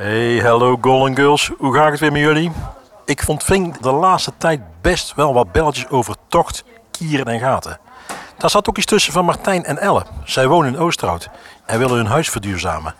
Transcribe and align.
Hey, 0.00 0.38
hallo 0.38 0.78
Golden 0.80 1.16
Girls. 1.16 1.50
Hoe 1.58 1.74
gaat 1.74 1.90
het 1.90 2.00
weer 2.00 2.12
met 2.12 2.20
jullie? 2.20 2.52
Ik 3.04 3.22
vond 3.22 3.42
Vink 3.42 3.82
de 3.82 3.92
laatste 3.92 4.32
tijd 4.38 4.60
best 4.80 5.14
wel 5.14 5.34
wat 5.34 5.52
belletjes 5.52 5.88
over 5.88 6.14
tocht, 6.28 6.64
kieren 6.90 7.26
en 7.26 7.40
gaten. 7.40 7.78
Daar 8.36 8.50
zat 8.50 8.68
ook 8.68 8.76
iets 8.76 8.86
tussen 8.86 9.12
van 9.12 9.24
Martijn 9.24 9.64
en 9.64 9.78
Elle. 9.78 10.02
Zij 10.24 10.48
wonen 10.48 10.74
in 10.74 10.80
Oosterhout 10.80 11.28
en 11.66 11.78
willen 11.78 11.96
hun 11.96 12.06
huis 12.06 12.30
verduurzamen. 12.30 12.94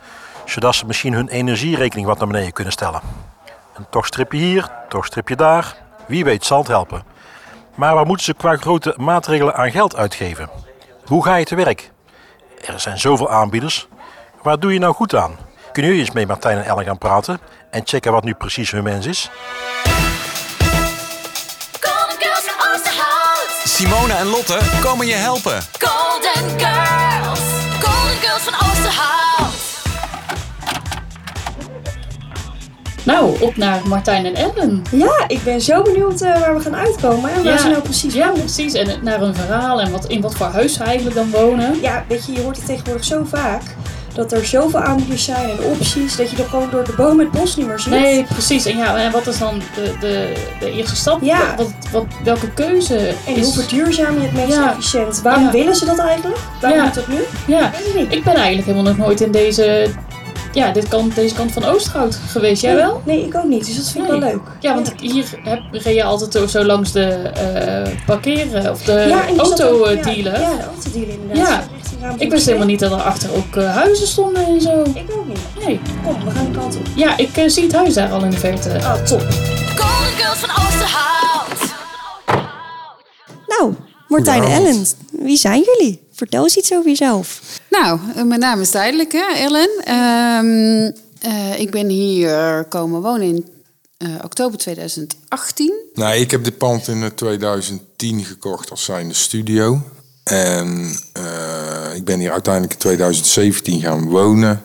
Zodat 0.45 0.75
ze 0.75 0.87
misschien 0.87 1.13
hun 1.13 1.29
energierekening 1.29 2.07
wat 2.07 2.19
naar 2.19 2.27
beneden 2.27 2.53
kunnen 2.53 2.73
stellen. 2.73 3.01
Een 3.75 3.87
tochtstripje 3.91 4.39
hier, 4.39 4.71
tochtstripje 4.89 5.37
daar. 5.37 5.77
Wie 6.07 6.25
weet 6.25 6.45
zal 6.45 6.59
het 6.59 6.69
helpen. 6.69 7.03
Maar 7.75 7.95
waar 7.95 8.07
moeten 8.07 8.25
ze 8.25 8.35
qua 8.35 8.57
grote 8.57 8.95
maatregelen 8.97 9.55
aan 9.55 9.71
geld 9.71 9.97
uitgeven? 9.97 10.51
Hoe 11.05 11.25
ga 11.25 11.37
je 11.37 11.45
te 11.45 11.55
werk? 11.55 11.91
Er 12.65 12.81
zijn 12.81 12.99
zoveel 12.99 13.31
aanbieders. 13.31 13.89
Waar 14.43 14.59
doe 14.59 14.73
je 14.73 14.79
nou 14.79 14.95
goed 14.95 15.15
aan? 15.15 15.49
Kunnen 15.73 15.91
jullie 15.91 16.07
eens 16.07 16.15
met 16.15 16.27
Martijn 16.27 16.59
en 16.59 16.65
Elle 16.65 16.85
gaan 16.85 16.99
praten 16.99 17.41
en 17.71 17.83
checken 17.85 18.13
wat 18.13 18.25
nu 18.25 18.35
precies 18.35 18.71
hun 18.71 18.83
wens 18.85 19.07
is? 19.07 19.31
Golden 21.81 22.17
Girls 22.19 22.45
van 22.47 22.73
Oosterhout. 22.73 23.49
Simone 23.65 24.13
en 24.15 24.27
Lotte 24.27 24.59
komen 24.83 25.07
je 25.07 25.15
helpen. 25.15 25.63
Golden 25.79 26.59
Girls. 26.61 27.41
Golden 27.81 28.17
Girls 28.21 28.43
van 28.43 28.69
Oosterhout. 28.69 29.53
Nou, 33.05 33.41
op 33.41 33.57
naar 33.57 33.81
Martijn 33.89 34.27
en 34.27 34.35
Ellen. 34.35 34.83
Ja, 34.91 35.25
ik 35.27 35.45
ben 35.45 35.61
zo 35.61 35.83
benieuwd 35.83 36.21
eh, 36.21 36.41
waar 36.41 36.55
we 36.57 36.61
gaan 36.63 36.77
uitkomen 36.77 37.31
en 37.33 37.45
waar 37.45 37.59
ze 37.59 37.69
nou 37.69 37.83
precies 37.83 38.15
Ja, 38.15 38.27
wonen. 38.27 38.41
precies. 38.41 38.73
En 38.75 38.99
naar 39.05 39.23
een 39.23 39.35
verhaal 39.35 39.81
en 39.81 39.91
wat, 39.91 40.07
in 40.07 40.21
wat 40.21 40.35
voor 40.35 40.47
huis 40.47 40.73
ze 40.75 40.85
eigenlijk 40.85 41.17
dan 41.17 41.31
wonen. 41.31 41.81
Ja, 41.81 42.05
weet 42.09 42.27
je, 42.27 42.33
je 42.33 42.41
hoort 42.43 42.57
het 42.57 42.67
tegenwoordig 42.67 43.05
zo 43.05 43.25
vaak 43.25 43.63
dat 44.15 44.33
er 44.33 44.47
zoveel 44.47 44.81
aanbieders 44.81 45.25
zijn 45.25 45.51
en 45.51 45.65
opties 45.65 46.17
dat 46.17 46.31
je 46.31 46.37
er 46.37 46.49
gewoon 46.49 46.69
door 46.71 46.85
de 46.85 46.93
boom 46.97 47.19
het 47.19 47.31
bos 47.31 47.57
niet 47.57 47.67
meer 47.67 47.79
ziet. 47.79 47.93
Nee, 47.93 48.25
precies. 48.25 48.65
En, 48.67 48.77
ja, 48.77 48.97
en 48.97 49.13
wat 49.13 49.27
is 49.27 49.39
dan 49.39 49.63
de, 49.75 49.93
de, 50.01 50.33
de 50.61 50.71
eerste 50.73 50.97
stap? 50.97 51.23
Ja. 51.23 51.55
Wat, 51.57 51.71
wat, 51.93 52.05
welke 52.25 52.51
keuze 52.51 52.97
En 53.27 53.37
is... 53.37 53.45
hoe 53.45 53.53
verduurzaam 53.55 54.15
je 54.15 54.21
het 54.21 54.33
meest 54.33 54.49
Ja. 54.53 54.71
efficiënt? 54.71 55.21
Waarom 55.23 55.45
Ja. 55.45 55.51
willen 55.51 55.75
ze 55.77 55.85
dat 55.85 55.99
eigenlijk? 55.99 56.39
Waarom 56.61 56.81
moet 56.83 56.95
dat 56.95 57.09
nu? 57.09 57.19
Ja, 57.47 57.71
ik 57.95 58.13
ik 58.13 58.25
ben 58.25 58.35
eigenlijk 58.35 58.67
helemaal 58.67 58.93
nog 58.93 59.07
nooit 59.07 59.21
in 59.21 59.31
deze, 59.33 59.87
ja, 60.53 60.73
dit 60.73 60.89
kant, 60.89 61.15
deze 61.15 61.35
kant 61.35 61.53
van 61.53 61.65
Oosterhout 61.65 62.19
geweest. 62.29 62.63
Jij 62.63 62.75
wel? 62.77 63.03
Nee, 63.05 63.27
ik 63.27 63.35
ook 63.37 63.45
niet. 63.45 63.67
Dus 63.67 63.77
dat 63.77 63.89
vind 63.91 64.05
ik 64.05 64.11
Nee. 64.11 64.21
wel 64.21 64.29
leuk. 64.31 64.41
Ja, 64.61 64.75
want 64.75 64.93
hier 65.01 65.25
heb, 65.43 65.61
reed 65.71 65.95
je 65.95 66.05
altijd 66.05 66.51
zo 66.51 66.65
langs 66.65 66.93
de 66.93 67.05
eh 67.05 67.93
parkeren 68.07 68.71
of 68.71 68.83
de 68.83 68.93
Ja, 69.09 69.27
en 69.27 69.35
die 69.35 69.47
zat 69.47 69.63
ook- 69.63 69.87
autodealer. 69.87 70.41
Ja, 70.41 70.57
de 70.57 70.65
autodealer 70.75 71.09
inderdaad. 71.23 71.49
Ja. 71.49 71.63
Ik 72.19 72.31
wist 72.31 72.47
helemaal 72.47 72.67
niet 72.67 72.81
dat 72.81 72.93
er 72.93 73.01
achter 73.01 73.35
ook 73.35 73.57
eh, 73.57 73.75
huizen 73.75 74.07
stonden 74.07 74.47
en 74.47 74.61
zo. 74.61 74.83
Ik 74.95 75.11
ook 75.11 75.27
niet. 75.27 75.39
Nee. 75.67 75.81
Kom, 76.05 76.25
we 76.25 76.31
gaan 76.31 76.53
de 76.53 76.59
kant 76.59 76.77
op. 76.77 76.87
Ja, 76.95 77.17
ik 77.17 77.37
eh, 77.37 77.49
zie 77.49 77.63
het 77.63 77.73
huis 77.73 77.95
daar 77.95 78.11
al 78.11 78.25
in 78.25 78.31
de 78.31 78.37
verte. 78.37 78.69
Oh, 78.69 78.95
top. 78.95 79.21
Golden 79.77 80.17
Girls 80.17 80.39
van 80.39 80.51
Oosterhout. 80.65 81.75
Nou, 83.47 83.75
Martijn 84.09 84.43
en 84.43 84.51
Ellen, 84.51 84.87
wie 85.11 85.37
zijn 85.37 85.63
jullie? 85.63 86.01
Vertel 86.13 86.43
eens 86.43 86.57
iets 86.57 86.73
over 86.73 86.89
jezelf. 86.89 87.59
Nou, 87.71 88.01
eh, 88.15 88.23
mijn 88.23 88.41
naam 88.41 88.61
is 88.61 88.71
duidelijk, 88.71 89.13
hè, 89.13 89.35
Ellen. 89.35 89.71
Ehm, 89.85 90.91
eh, 91.21 91.61
ik 91.61 91.71
ben 91.71 91.89
hier 91.89 92.65
komen 92.65 93.03
wonen 93.03 93.27
in 93.27 93.49
oktober 94.25 94.59
2018. 94.59 95.73
Nou, 95.95 96.17
ik 96.17 96.31
heb 96.31 96.45
dit 96.45 96.59
pand 96.59 96.89
in 96.89 97.03
eh, 97.03 97.09
2010 97.09 98.25
gekocht 98.25 98.71
als 98.71 98.85
zijnde 98.85 99.15
studio. 99.15 99.83
En 100.23 100.97
eh, 101.13 101.95
ik 101.95 102.05
ben 102.05 102.19
hier 102.19 102.33
uiteindelijk 102.33 102.73
in 102.73 102.79
2017 102.79 103.81
gaan 103.81 104.09
wonen. 104.09 104.65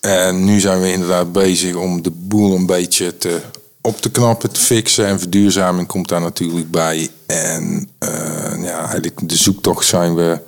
En 0.00 0.44
nu 0.44 0.60
zijn 0.60 0.80
we 0.80 0.92
inderdaad 0.92 1.32
bezig 1.32 1.74
om 1.74 2.02
de 2.02 2.10
boel 2.10 2.54
een 2.54 2.66
beetje 2.66 3.16
te, 3.16 3.40
op 3.80 4.00
te 4.00 4.10
knappen, 4.10 4.52
te 4.52 4.60
fixen. 4.60 5.06
En 5.06 5.18
verduurzaming 5.18 5.86
komt 5.86 6.08
daar 6.08 6.20
natuurlijk 6.20 6.70
bij. 6.70 7.08
En 7.26 7.88
eh, 7.98 8.62
ja, 8.62 8.78
eigenlijk 8.78 9.28
de 9.28 9.36
zoektocht 9.36 9.86
zijn 9.86 10.14
we 10.14 10.38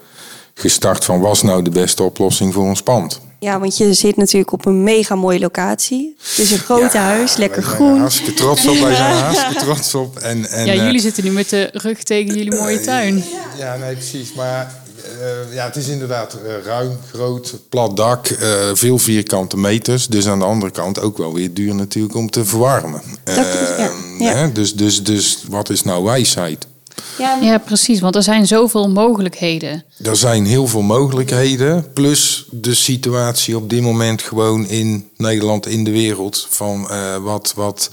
gestart 0.54 1.04
van... 1.04 1.20
was 1.20 1.42
nou 1.42 1.62
de 1.62 1.70
beste 1.70 2.02
oplossing 2.02 2.54
voor 2.54 2.64
ons 2.64 2.82
pand? 2.82 3.20
Ja, 3.40 3.60
want 3.60 3.76
je 3.76 3.92
zit 3.94 4.16
natuurlijk 4.16 4.52
op 4.52 4.66
een 4.66 4.82
mega 4.82 5.14
mooie 5.14 5.38
locatie. 5.38 6.16
Het 6.28 6.38
is 6.38 6.50
een 6.50 6.58
groot 6.58 6.92
Ja, 6.92 7.02
huis, 7.02 7.36
lekker 7.36 7.62
wij 7.62 7.70
groen. 7.74 7.94
er 7.94 8.00
hartstikke 8.00 8.34
trots 8.34 8.66
op. 8.66 8.78
Wij 8.78 8.94
zijn 8.94 9.10
er 9.16 9.22
hartstikke 9.24 9.54
trots 9.64 9.94
op. 9.94 10.18
En, 10.18 10.44
en, 10.50 10.66
Ja, 10.66 10.72
eh, 10.72 10.84
jullie 10.84 11.00
zitten 11.00 11.24
nu 11.24 11.30
met 11.30 11.48
de 11.48 11.68
rug 11.72 12.02
tegen 12.02 12.34
jullie 12.34 12.54
mooie 12.56 12.80
tuin. 12.80 13.24
Ja, 13.58 13.76
nee, 13.76 13.94
precies. 13.94 14.32
Maar 14.32 14.74
eh, 15.20 15.54
ja, 15.54 15.64
het 15.64 15.76
is 15.76 15.88
inderdaad 15.88 16.34
eh, 16.34 16.64
ruim, 16.64 16.98
groot, 17.12 17.54
plat 17.68 17.96
dak, 17.96 18.26
eh, 18.28 18.48
veel 18.72 18.98
vierkante 18.98 19.56
meters. 19.56 20.06
Dus 20.06 20.26
aan 20.28 20.38
de 20.38 20.44
andere 20.44 20.72
kant 20.72 21.00
ook 21.00 21.18
wel 21.18 21.32
weer 21.34 21.54
duur 21.54 21.74
natuurlijk 21.74 22.14
om 22.14 22.30
te 22.30 22.44
verwarmen. 22.44 23.02
Dat- 23.24 23.34
ja, 23.36 23.42
Ehm, 23.76 24.22
ja. 24.22 24.34
hè, 24.34 24.52
Dus, 24.52 24.74
dus, 24.74 25.02
dus 25.04 25.38
wat 25.48 25.70
is 25.70 25.82
nou 25.82 26.04
wijsheid? 26.04 26.66
Ja, 27.18 27.38
Ja, 27.40 27.58
precies, 27.58 28.00
want 28.00 28.16
er 28.16 28.22
zijn 28.22 28.46
zoveel 28.46 28.90
mogelijkheden. 28.90 29.84
Er 30.02 30.16
zijn 30.16 30.44
heel 30.46 30.66
veel 30.66 30.82
mogelijkheden. 30.82 31.92
Plus 31.92 32.46
de 32.50 32.74
situatie 32.74 33.56
op 33.56 33.70
dit 33.70 33.80
moment 33.82 34.22
gewoon 34.22 34.66
in 34.68 35.08
Nederland, 35.16 35.66
in 35.66 35.84
de 35.84 35.90
wereld. 35.90 36.46
Van 36.50 36.90
eh, 36.90 37.16
wat, 37.16 37.52
wat, 37.56 37.90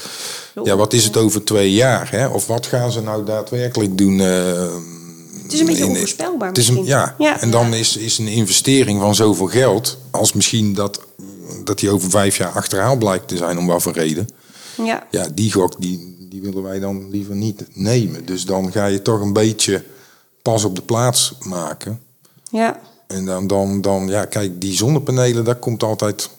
ja, 0.64 0.76
wat 0.76 0.94
is 0.94 1.04
het 1.04 1.18
over 1.18 1.44
twee 1.44 1.74
jaar? 1.74 2.12
Hè? 2.12 2.28
Of 2.28 2.48
wat 2.48 2.66
gaan 2.66 2.92
ze 2.92 3.02
nou 3.02 3.26
daadwerkelijk 3.26 3.98
doen? 3.98 4.20
eh, 4.20 4.28
het 5.44 5.54
is 5.54 5.60
een 5.60 5.66
beetje 5.66 5.84
in- 5.84 5.90
onvoorspelbaar 5.90 6.48
Het 6.48 6.58
is 6.58 6.68
een, 6.68 6.74
misschien. 6.74 6.96
ja. 6.98 7.16
Ja. 7.18 7.42
en 7.42 7.52
dan 7.52 7.74
is, 7.74 7.98
is 7.98 8.18
een 8.18 8.28
investering 8.28 9.02
van 9.02 9.16
zoveel 9.16 9.46
geld, 9.48 9.98
als 10.12 10.34
misschien 10.34 10.74
dat, 10.74 11.02
dat 11.64 11.80
die 11.80 11.90
over 11.90 12.10
vijf 12.10 12.38
jaar 12.38 12.52
achterhaald 12.52 13.00
blijkt 13.00 13.28
te 13.28 13.38
zijn, 13.38 13.58
om 13.58 13.68
wat 13.68 13.82
voor 13.82 13.94
reden. 13.94 14.28
Ja. 14.84 15.08
Ja, 15.12 15.28
die 15.34 15.52
gok 15.52 15.82
die, 15.82 16.17
die 16.42 16.52
willen 16.52 16.64
wij 16.64 16.80
dan 16.80 17.10
liever 17.10 17.36
niet 17.36 17.66
nemen. 17.74 18.26
Dus 18.26 18.46
dan 18.46 18.72
ga 18.72 18.86
je 18.86 19.02
toch 19.02 19.22
een 19.22 19.34
beetje 19.34 19.84
pas 20.42 20.64
op 20.64 20.76
de 20.76 20.82
plaats 20.82 21.34
maken. 21.46 22.00
ja. 22.52 22.80
En 23.08 23.26
dan, 23.26 23.48
dan, 23.48 23.82
dan 23.82 24.08
ja, 24.08 24.26
kijk, 24.26 24.62
die 24.62 24.74
zonnepanelen, 24.74 25.44
dat 25.46 25.60
komt 25.60 25.84
altijd, 25.84 26.30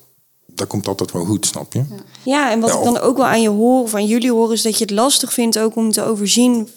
dat 0.46 0.66
komt 0.66 0.88
altijd 0.88 1.12
wel 1.12 1.24
goed, 1.24 1.46
snap 1.46 1.72
je? 1.72 1.84
Ja, 2.24 2.50
en 2.50 2.60
wat 2.60 2.70
Ja, 2.70 2.78
ik 2.78 2.84
dan 2.84 2.98
ook 2.98 3.16
wel 3.16 3.26
aan 3.26 3.42
je 3.42 3.48
hoor, 3.48 3.82
of 3.82 3.94
aan 3.94 4.06
jullie 4.06 4.30
horen, 4.32 4.54
is 4.54 4.62
dat 4.62 4.78
je 4.78 4.84
het 4.84 4.92
lastig 4.92 5.32
vindt 5.32 5.58
ook 5.58 5.76
om 5.76 5.92
te 5.92 6.02
overzien. 6.02 6.68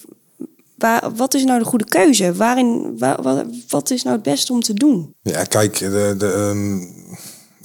Waar, 0.78 1.16
wat 1.16 1.34
is 1.34 1.44
nou 1.44 1.60
de 1.60 1.66
goede 1.66 1.86
keuze? 1.86 2.34
Waarin, 2.34 2.98
wa- 2.98 3.22
wa- 3.22 3.46
wat 3.70 3.90
is 3.92 4.04
nou 4.04 4.16
het 4.16 4.24
beste 4.26 4.54
om 4.54 4.62
te 4.62 4.74
doen? 4.74 5.14
Ja, 5.22 5.44
kijk, 5.44 5.78
de, 5.80 6.16
de, 6.18 6.32
ehm, 6.32 6.80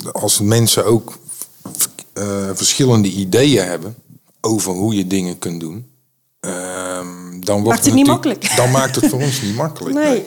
de- 0.02 0.12
als 0.12 0.40
mensen 0.40 0.84
ook 0.84 1.18
eh, 2.12 2.50
verschillende 2.54 3.08
ideeën 3.08 3.64
hebben 3.64 3.94
over 4.46 4.72
hoe 4.72 4.94
je 4.94 5.06
dingen 5.06 5.38
kunt 5.38 5.60
doen, 5.60 5.86
ehm, 6.40 7.40
dan 7.40 7.62
wordt 7.62 7.68
Maakt 7.68 7.84
het 7.84 7.94
niet 7.94 8.06
makkelijk. 8.06 8.52
Dan 8.56 8.70
maakt 8.70 8.94
het 8.94 9.06
voor 9.06 9.20
ons 9.20 9.42
niet 9.42 9.56
makkelijk. 9.56 9.94
Nee. 9.94 10.24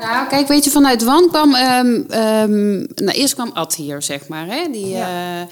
Nou, 0.00 0.28
kijk, 0.28 0.48
weet 0.48 0.64
je, 0.64 0.70
vanuit 0.70 1.04
Wan 1.04 1.28
kwam... 1.28 1.54
ehm, 1.54 2.02
ehm, 2.08 2.76
nou, 2.78 3.10
eerst 3.10 3.34
kwam 3.34 3.50
Ad 3.52 3.74
hier, 3.74 4.02
zeg 4.02 4.28
maar. 4.28 4.46
Hè? 4.46 4.68
Die, 4.72 4.94
eh, 4.94 5.46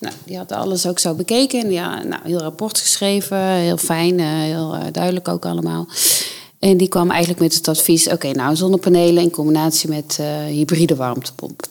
nou, 0.00 0.14
die 0.24 0.36
had 0.36 0.52
alles 0.52 0.86
ook 0.86 0.98
zo 0.98 1.14
bekeken. 1.14 1.60
En 1.60 1.68
die 1.68 1.80
had 1.80 2.04
nou, 2.04 2.22
heel 2.24 2.38
rapport 2.38 2.78
geschreven. 2.78 3.38
Heel 3.38 3.76
fijn, 3.76 4.18
eh, 4.18 4.26
heel 4.26 4.74
eh, 4.74 4.84
duidelijk 4.92 5.28
ook 5.28 5.46
allemaal. 5.46 5.88
En 6.58 6.76
die 6.76 6.88
kwam 6.88 7.10
eigenlijk 7.10 7.40
met 7.40 7.54
het 7.54 7.68
advies... 7.68 8.08
Oké, 8.08 8.30
nou, 8.30 8.56
zonnepanelen 8.56 9.22
in 9.22 9.30
combinatie 9.30 9.88
met 9.88 10.16
eh, 10.20 10.44
hybride 10.44 10.96
warmtepomp. 10.96 11.62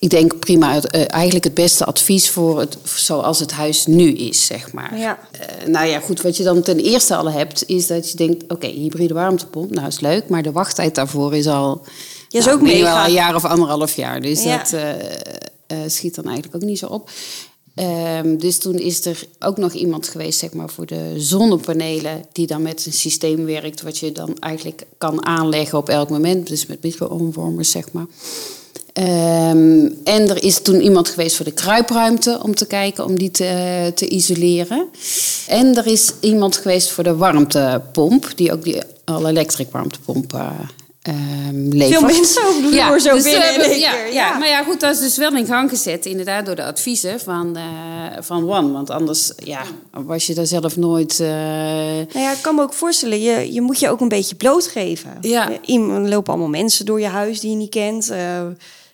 Ik 0.00 0.10
denk 0.10 0.38
prima, 0.38 0.72
het, 0.74 0.90
eh, 0.90 1.04
eigenlijk 1.08 1.44
het 1.44 1.54
beste 1.54 1.84
advies 1.84 2.30
voor 2.30 2.60
het, 2.60 2.76
zoals 2.84 3.38
het 3.38 3.50
huis 3.52 3.86
nu 3.86 4.12
is, 4.12 4.46
zeg 4.46 4.72
maar. 4.72 4.98
Ja. 4.98 5.18
Eh, 5.32 5.66
nou 5.66 5.86
ja, 5.86 6.00
goed, 6.00 6.22
wat 6.22 6.36
je 6.36 6.42
dan 6.42 6.62
ten 6.62 6.78
eerste 6.78 7.16
al 7.16 7.30
hebt, 7.30 7.68
is 7.68 7.86
dat 7.86 8.10
je 8.10 8.16
denkt: 8.16 8.52
oké, 8.52 8.66
hybride 8.66 9.14
warmtepomp, 9.14 9.70
nou 9.70 9.86
is 9.86 10.00
leuk, 10.00 10.28
maar 10.28 10.42
de 10.42 10.52
wachttijd 10.52 10.94
daarvoor 10.94 11.34
is 11.34 11.46
al. 11.46 11.82
Is 12.30 12.44
nou, 12.44 12.56
ook 12.56 12.62
minimaal 12.62 12.94
mega. 12.94 13.06
een 13.06 13.12
jaar 13.12 13.34
of 13.34 13.44
anderhalf 13.44 13.96
jaar. 13.96 14.20
Dus 14.20 14.42
Ja. 14.42 14.58
dat 14.58 14.72
eh, 15.66 15.78
schiet 15.86 16.14
dan 16.14 16.24
eigenlijk 16.24 16.54
ook 16.54 16.68
niet 16.68 16.78
zo 16.78 16.86
op. 16.86 17.10
Ehm, 17.74 18.36
dus 18.36 18.58
toen 18.58 18.78
is 18.78 19.06
er 19.06 19.24
ook 19.38 19.56
nog 19.56 19.72
iemand 19.72 20.08
geweest, 20.08 20.38
zeg 20.38 20.52
maar, 20.52 20.68
voor 20.70 20.86
de 20.86 21.14
zonnepanelen, 21.16 22.24
die 22.32 22.46
dan 22.46 22.62
met 22.62 22.86
een 22.86 22.92
systeem 22.92 23.44
werkt, 23.44 23.82
wat 23.82 23.98
je 23.98 24.12
dan 24.12 24.38
eigenlijk 24.38 24.86
kan 24.98 25.26
aanleggen 25.26 25.78
op 25.78 25.88
elk 25.88 26.08
moment. 26.10 26.46
Dus 26.48 26.66
met 26.66 26.82
micro-omvormers, 26.82 27.70
zeg 27.70 27.92
maar. 27.92 28.06
Ehm, 28.92 29.88
en 30.04 30.28
er 30.28 30.42
is 30.42 30.62
toen 30.62 30.80
iemand 30.80 31.08
geweest 31.08 31.36
voor 31.36 31.44
de 31.44 31.52
kruipruimte 31.52 32.40
om 32.42 32.54
te 32.54 32.66
kijken, 32.66 33.04
om 33.04 33.18
die 33.18 33.30
te, 33.30 33.92
te 33.94 34.08
isoleren. 34.08 34.88
En 35.48 35.76
er 35.76 35.86
is 35.86 36.12
iemand 36.20 36.56
geweest 36.56 36.90
voor 36.90 37.04
de 37.04 37.16
warmtepomp, 37.16 38.32
die 38.34 38.52
ook 38.52 38.64
die 38.64 38.82
all-electric 39.04 39.70
warmtepomp 39.70 40.34
eh 40.34 40.48
ehm, 41.02 41.68
levert. 41.68 41.98
Veel 41.98 42.08
mensen 42.08 42.42
de 42.42 42.68
vloer 42.70 43.00
zo 43.00 43.14
dus, 43.14 43.22
binnen 43.22 43.54
in 43.54 43.60
één 43.60 43.78
ja, 43.78 43.92
keer, 43.92 44.12
ja. 44.12 44.12
ja. 44.12 44.38
maar 44.38 44.48
ja, 44.48 44.62
goed, 44.62 44.80
dat 44.80 44.94
is 44.94 45.00
dus 45.00 45.16
wel 45.16 45.36
in 45.36 45.46
gang 45.46 45.70
gezet, 45.70 46.06
inderdaad, 46.06 46.46
door 46.46 46.54
de 46.54 46.64
adviezen 46.64 47.20
van, 47.20 47.56
eh 47.56 47.62
van 48.20 48.50
One. 48.50 48.72
Want 48.72 48.90
anders 48.90 49.32
ja, 49.36 49.62
was 49.90 50.26
je 50.26 50.34
daar 50.34 50.46
zelf 50.46 50.76
nooit... 50.76 51.20
eh, 51.20 51.28
Nou 51.28 52.06
ja, 52.12 52.32
ik 52.32 52.42
kan 52.42 52.54
me 52.54 52.62
ook 52.62 52.72
voorstellen, 52.72 53.20
je, 53.20 53.52
je 53.52 53.60
moet 53.60 53.80
je 53.80 53.88
ook 53.88 54.00
een 54.00 54.08
beetje 54.08 54.34
blootgeven. 54.34 55.10
Ja. 55.20 55.50
Er 55.66 56.08
lopen 56.08 56.32
allemaal 56.32 56.48
mensen 56.48 56.86
door 56.86 57.00
je 57.00 57.06
huis 57.06 57.40
die 57.40 57.50
je 57.50 57.56
niet 57.56 57.70
kent. 57.70 58.12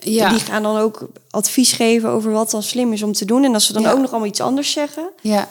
Eh, 0.07 0.15
Ja. 0.15 0.29
Die 0.31 0.39
gaan 0.39 0.63
dan 0.63 0.77
ook 0.79 1.09
advies 1.31 1.73
geven 1.73 2.09
over 2.11 2.31
wat 2.33 2.51
dan 2.51 2.63
slim 2.63 2.93
is 2.93 3.03
om 3.03 3.13
te 3.13 3.25
doen. 3.25 3.45
En 3.45 3.55
als 3.55 3.67
ze 3.67 3.73
dan 3.73 3.83
Ja. 3.83 3.93
ook 3.93 3.99
nog 4.01 4.11
allemaal 4.11 4.29
iets 4.29 4.41
anders 4.41 4.71
zeggen. 4.73 5.09
Ja, 5.21 5.49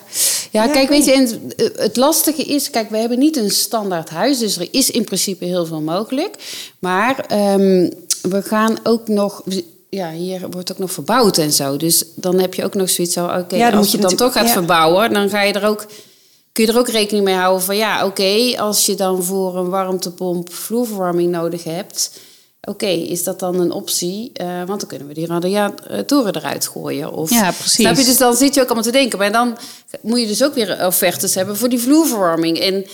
ja, 0.52 0.64
Ja, 0.64 0.68
kijk, 0.72 0.90
weet 0.90 1.06
je, 1.06 1.12
en 1.12 1.54
het- 1.76 1.96
lastige 1.98 2.44
is, 2.44 2.70
kijk, 2.70 2.90
we 2.90 2.98
hebben 2.98 3.20
niet 3.20 3.38
een 3.38 3.52
standaard 3.52 4.10
huis, 4.10 4.40
dus 4.40 4.58
er 4.58 4.68
is 4.72 4.90
in 4.92 5.04
principe 5.04 5.46
heel 5.46 5.66
veel 5.66 5.82
mogelijk. 5.82 6.36
Maar 6.80 7.20
ehm, 7.28 7.90
we 8.22 8.42
gaan 8.44 8.78
ook 8.84 9.08
nog, 9.08 9.44
ja, 9.90 10.12
hier 10.12 10.50
wordt 10.50 10.72
ook 10.72 10.78
nog 10.78 10.92
verbouwd 10.92 11.38
en 11.38 11.52
zo. 11.52 11.78
Dus 11.78 12.04
dan 12.16 12.40
heb 12.40 12.54
je 12.54 12.64
ook 12.64 12.74
nog 12.76 12.90
zoiets 12.90 13.14
van, 13.14 13.38
oké, 13.38 13.56
Ja, 13.56 13.70
als 13.72 13.92
je 13.92 13.98
dan 13.98 14.16
toch 14.16 14.34
gaat 14.34 14.46
ja. 14.48 14.52
verbouwen, 14.54 15.14
dan 15.14 15.30
ga 15.30 15.42
je 15.42 15.54
er 15.54 15.68
ook, 15.68 15.86
kun 16.52 16.66
je 16.66 16.72
er 16.72 16.78
ook 16.78 16.90
rekening 16.90 17.26
mee 17.26 17.36
houden 17.36 17.64
van, 17.66 17.76
ja, 17.78 18.06
oké, 18.06 18.54
als 18.58 18.86
je 18.86 18.96
dan 18.96 19.24
voor 19.24 19.58
een 19.58 19.70
warmtepomp 19.70 20.54
vloerverwarming 20.54 21.32
nodig 21.32 21.64
hebt. 21.64 22.12
Oké, 22.66 22.86
is 22.86 23.24
dat 23.24 23.40
dan 23.40 23.60
een 23.60 23.72
optie? 23.72 24.30
Eh, 24.34 24.48
want 24.66 24.80
dan 24.80 24.90
kunnen 24.90 25.08
we 25.08 25.14
die 25.14 25.26
radiatoren 25.28 26.36
eruit 26.36 26.68
gooien. 26.68 27.14
Of, 27.14 27.30
Ja, 27.30 27.52
precies. 27.52 27.74
Snap 27.86 27.96
je? 27.96 28.04
Dus 28.04 28.18
dan 28.18 28.36
zit 28.36 28.54
je 28.54 28.60
ook 28.62 28.66
allemaal 28.66 28.84
te 28.84 28.92
denken. 28.92 29.20
Maar 29.20 29.32
dan 29.32 29.58
moet 30.02 30.20
je 30.20 30.28
dus 30.28 30.44
ook 30.44 30.54
weer 30.54 30.86
offertes 30.86 31.36
hebben 31.36 31.58
voor 31.58 31.70
die 31.70 31.80
vloerverwarming. 31.80 32.60
En 32.60 32.86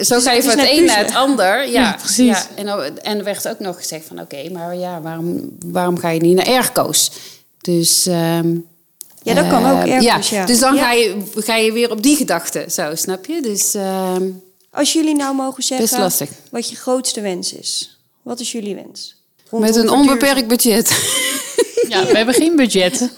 zo 0.00 0.20
ga 0.20 0.32
je 0.32 0.42
van 0.42 0.58
het 0.58 0.70
een 0.70 0.84
naar 0.84 0.98
het 0.98 1.14
ander. 1.14 1.68
Ja, 1.68 1.80
Ja, 1.80 1.96
precies. 2.02 2.26
Ja, 2.26 2.46
en, 2.54 3.02
en 3.04 3.18
er 3.18 3.24
werd 3.24 3.48
ook 3.48 3.58
nog 3.58 3.76
gezegd 3.76 4.04
van... 4.06 4.20
Oké, 4.20 4.50
maar 4.52 4.76
ja, 4.76 5.00
waarom, 5.00 5.56
waarom 5.66 5.98
ga 5.98 6.10
je 6.10 6.20
niet 6.20 6.36
naar 6.36 6.46
airco's? 6.46 7.10
Dus... 7.60 8.06
ehm, 8.06 8.54
Ja, 9.22 9.34
dat 9.34 9.48
kan 9.48 9.70
ook 9.70 9.86
eh, 9.86 10.00
ja. 10.00 10.46
Dus 10.46 10.58
dan 10.58 10.74
Ja. 10.74 10.82
Ga, 10.82 10.92
je, 10.92 11.22
ga 11.34 11.56
je 11.56 11.72
weer 11.72 11.90
op 11.90 12.02
die 12.02 12.16
gedachte. 12.16 12.64
Zo, 12.70 12.94
snap 12.94 13.26
je? 13.26 13.42
Dus 13.42 13.74
ehm, 13.74 14.30
Als 14.70 14.92
jullie 14.92 15.16
nou 15.16 15.34
mogen 15.34 15.62
zeggen 15.62 16.28
wat 16.50 16.68
je 16.70 16.76
grootste 16.76 17.20
wens 17.20 17.52
is. 17.52 17.91
Wat 18.22 18.40
is 18.40 18.52
jullie 18.52 18.74
wens? 18.74 19.20
met 19.50 19.76
een 19.76 19.90
onbeperkt 19.90 20.48
budget. 20.48 20.88
Ja, 21.88 22.06
we 22.06 22.16
hebben 22.16 22.34
geen 22.34 22.56
budget. 22.56 23.10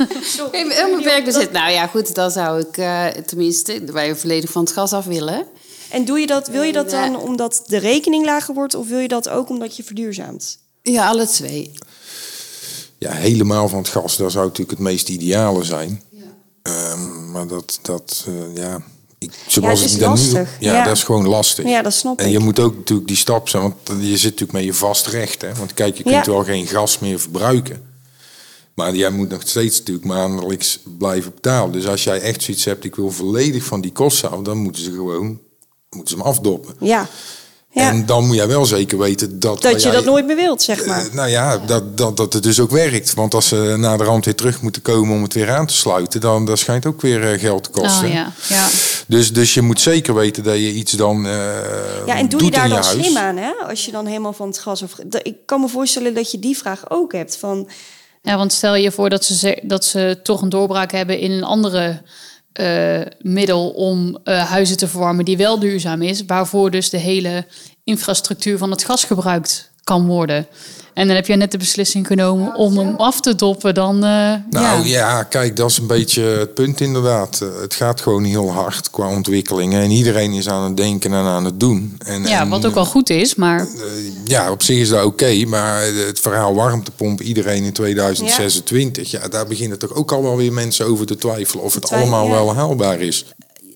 Een 0.53 0.73
onbeperkt 0.87 1.25
budget. 1.25 1.53
Nou 1.53 1.71
ja, 1.73 1.87
goed, 1.87 2.15
dan 2.15 2.31
zou 2.31 2.61
ik 2.61 2.77
eh, 2.77 3.07
tenminste... 3.07 3.85
wij 3.85 4.17
volledig 4.17 4.51
van 4.51 4.63
het 4.65 4.73
gas 4.73 4.93
af 4.93 5.05
willen. 5.05 5.47
En 5.91 6.05
doe 6.05 6.19
je 6.21 6.27
dat, 6.27 6.49
wil 6.49 6.63
je 6.63 6.73
dat 6.73 6.91
dan 6.91 7.13
Ja. 7.13 7.19
omdat 7.19 7.63
de 7.67 7.77
rekening 7.77 8.25
lager 8.25 8.55
wordt... 8.55 8.75
of 8.75 8.89
wil 8.89 8.99
je 8.99 9.09
dat 9.09 9.29
ook 9.29 9.49
omdat 9.49 9.77
je 9.77 9.85
verduurzaamt? 9.85 10.59
Ja, 10.83 11.09
alle 11.09 11.27
twee. 11.27 11.73
Ja, 12.99 13.13
helemaal 13.13 13.69
van 13.69 13.79
het 13.79 13.89
gas, 13.89 14.17
dat 14.17 14.33
zou 14.33 14.45
natuurlijk 14.45 14.79
het 14.79 14.89
meest 14.89 15.09
ideale 15.09 15.65
zijn. 15.65 16.03
Ehm, 16.63 17.31
maar 17.31 17.47
dat, 17.47 17.79
dat 17.83 18.25
eh, 18.27 18.57
ja, 18.57 18.83
zoals 19.47 19.81
het 19.81 19.89
is 19.89 19.95
ik 19.95 20.01
dat 20.01 20.09
nu, 20.15 20.21
lastig. 20.23 20.49
ja, 20.61 20.73
Ja. 20.75 20.85
dat 20.85 20.97
is 20.97 21.03
gewoon 21.03 21.29
lastig. 21.29 21.65
Ja, 21.69 21.83
dat 21.83 21.93
snap 21.93 22.19
en 22.19 22.27
ik. 22.27 22.33
je 22.33 22.39
moet 22.39 22.59
ook 22.61 22.77
natuurlijk 22.77 23.09
die 23.09 23.17
stap 23.17 23.49
zijn, 23.49 23.63
want 23.63 23.77
je 24.01 24.17
zit 24.17 24.23
natuurlijk 24.23 24.53
met 24.53 24.65
je 24.65 24.75
vast 24.75 25.07
recht. 25.07 25.43
Hè? 25.43 25.55
Want 25.55 25.75
kijk, 25.75 25.97
je 25.97 26.03
kunt 26.03 26.25
Ja. 26.25 26.33
wel 26.33 26.45
geen 26.45 26.67
gas 26.67 26.99
meer 26.99 27.21
verbruiken. 27.21 27.93
Maar 28.75 28.95
jij 28.95 29.11
moet 29.11 29.29
nog 29.29 29.41
steeds 29.45 29.79
natuurlijk 29.79 30.07
maandelijks 30.07 30.79
blijven 30.99 31.33
betalen. 31.35 31.73
Dus 31.73 31.87
als 31.87 32.05
jij 32.05 32.21
echt 32.21 32.43
zoiets 32.43 32.65
hebt, 32.65 32.85
ik 32.85 32.95
wil 32.95 33.11
volledig 33.11 33.65
van 33.65 33.81
die 33.81 33.93
kosten 33.93 34.31
af, 34.31 34.41
dan 34.41 34.57
moeten 34.59 34.83
ze 34.83 34.91
gewoon 34.93 35.41
moeten 35.91 36.09
ze 36.17 36.23
hem 36.23 36.31
afdoppen. 36.33 36.75
Ja, 36.81 37.09
ja. 37.75 37.89
En 37.91 38.07
dan 38.07 38.27
moet 38.27 38.37
jij 38.37 38.47
wel 38.49 38.65
zeker 38.65 38.99
weten 38.99 39.41
dat... 39.41 39.63
dat 39.63 39.73
je 39.73 39.89
jij- 39.89 39.97
dat 39.97 40.05
nooit 40.05 40.27
meer 40.27 40.37
wilt, 40.37 40.63
zeg 40.63 40.87
maar. 40.87 41.07
eh, 41.07 41.13
nou 41.13 41.29
ja, 41.29 41.59
dat, 41.59 41.97
dat, 41.99 42.17
dat 42.17 42.33
het 42.33 42.43
dus 42.43 42.61
ook 42.61 42.71
werkt. 42.71 43.15
Want 43.15 43.35
als 43.35 43.49
ze 43.49 43.75
na 43.79 43.97
de 43.97 44.05
rand 44.05 44.25
weer 44.25 44.35
terug 44.35 44.63
moeten 44.63 44.83
komen 44.83 45.17
om 45.17 45.23
het 45.23 45.35
weer 45.35 45.51
aan 45.51 45.67
te 45.67 45.75
sluiten, 45.75 46.21
dan 46.21 46.45
dat 46.45 46.59
schijnt 46.59 46.87
ook 46.87 47.01
weer 47.01 47.33
eh, 47.33 47.41
geld 47.41 47.65
te 47.65 47.71
kosten. 47.71 48.07
Oh 48.07 48.13
ja, 48.13 48.33
ja. 48.49 48.67
dus, 49.07 49.33
dus 49.33 49.55
je 49.55 49.63
moet 49.63 49.81
zeker 49.81 50.15
weten 50.15 50.43
dat 50.43 50.55
je 50.55 50.73
iets 50.73 50.93
dan. 50.93 51.27
eh 51.27 51.33
Ja, 52.07 52.17
en 52.17 52.29
doe 52.29 52.41
doet 52.41 52.49
je 52.49 52.51
daar 52.61 52.69
dan 52.69 52.79
je 52.79 52.85
huis. 52.85 53.05
slim 53.05 53.17
aan, 53.17 53.37
hè? 53.37 53.51
Als 53.69 53.85
je 53.85 53.93
dan 53.93 54.07
helemaal 54.07 54.33
van 54.33 54.49
het 54.49 54.59
gas 54.59 54.83
of... 54.83 54.95
Ik 55.23 55.37
kan 55.47 55.61
me 55.61 55.69
voorstellen 55.69 56.15
dat 56.15 56.31
je 56.31 56.39
die 56.39 56.57
vraag 56.57 56.91
ook 56.91 57.13
hebt 57.13 57.37
van... 57.37 57.69
Ja, 58.23 58.37
want 58.37 58.53
stel 58.53 58.75
je 58.75 58.91
voor 58.93 59.11
dat 59.11 59.25
ze, 59.25 59.35
ze- 59.37 59.61
dat 59.63 59.85
ze 59.85 60.21
toch 60.23 60.43
een 60.43 60.49
doorbraak 60.49 60.93
hebben 60.93 61.19
in 61.19 61.31
een 61.31 61.45
andere 61.45 62.03
eh, 62.55 63.01
middel 63.21 63.71
om 63.71 64.19
eh, 64.25 64.51
huizen 64.51 64.77
te 64.77 64.89
verwarmen 64.89 65.25
die 65.25 65.37
wel 65.37 65.59
duurzaam 65.59 66.03
is, 66.03 66.25
waarvoor 66.27 66.71
dus 66.71 66.91
de 66.91 66.99
hele 66.99 67.47
infrastructuur 67.85 68.59
van 68.59 68.71
het 68.71 68.85
gas 68.85 69.05
gebruikt 69.05 69.71
kan 69.85 70.07
worden. 70.07 70.47
En 70.95 71.07
dan 71.07 71.17
heb 71.17 71.27
je 71.27 71.37
net 71.37 71.51
de 71.51 71.59
beslissing 71.59 72.07
genomen 72.07 72.55
om 72.55 72.79
hem 72.79 72.95
af 72.97 73.21
te 73.21 73.35
doppen. 73.35 73.75
Dan, 73.75 73.95
eh, 73.95 74.01
Nou 74.01 74.43
ja. 74.51 74.83
ja. 74.85 75.23
kijk, 75.23 75.57
dat 75.57 75.71
is 75.71 75.79
een 75.79 75.87
beetje 75.87 76.23
het 76.23 76.55
punt 76.55 76.81
inderdaad. 76.81 77.41
Eh, 77.43 77.49
Het 77.61 77.75
gaat 77.75 78.01
gewoon 78.01 78.25
heel 78.25 78.51
hard 78.51 78.91
qua 78.91 79.09
ontwikkelingen. 79.09 79.83
En 79.83 79.91
iedereen 79.91 80.33
is 80.33 80.49
aan 80.49 80.65
het 80.65 80.77
denken 80.77 81.13
en 81.13 81.25
aan 81.25 81.45
het 81.45 81.61
doen. 81.61 81.97
En, 81.99 82.23
ja, 82.23 82.41
en, 82.41 82.49
wat 82.49 82.67
ook 82.67 82.75
wel 82.75 82.85
goed 82.85 83.11
is, 83.11 83.35
maar 83.35 83.61
eh, 83.61 83.67
ja, 84.25 84.51
op 84.51 84.63
zich 84.63 84.79
is 84.79 84.89
dat 84.89 85.05
oké. 85.05 85.45
maar 85.47 85.83
het 86.07 86.21
verhaal 86.21 86.55
warmtepomp 86.55 87.21
iedereen 87.21 87.65
in 87.65 87.73
2026... 87.73 89.11
Ja. 89.11 89.29
daar 89.29 89.47
beginnen 89.47 89.79
toch 89.79 89.95
ook 89.95 90.13
al 90.13 90.23
wel 90.23 90.37
weer 90.37 90.53
mensen 90.53 90.87
over 90.87 91.07
te 91.07 91.17
twijfelen... 91.17 91.65
of 91.65 91.75
het 91.75 91.91
allemaal 91.91 92.27
ja. 92.27 92.31
wel 92.31 92.55
haalbaar 92.55 93.01
is. 93.01 93.25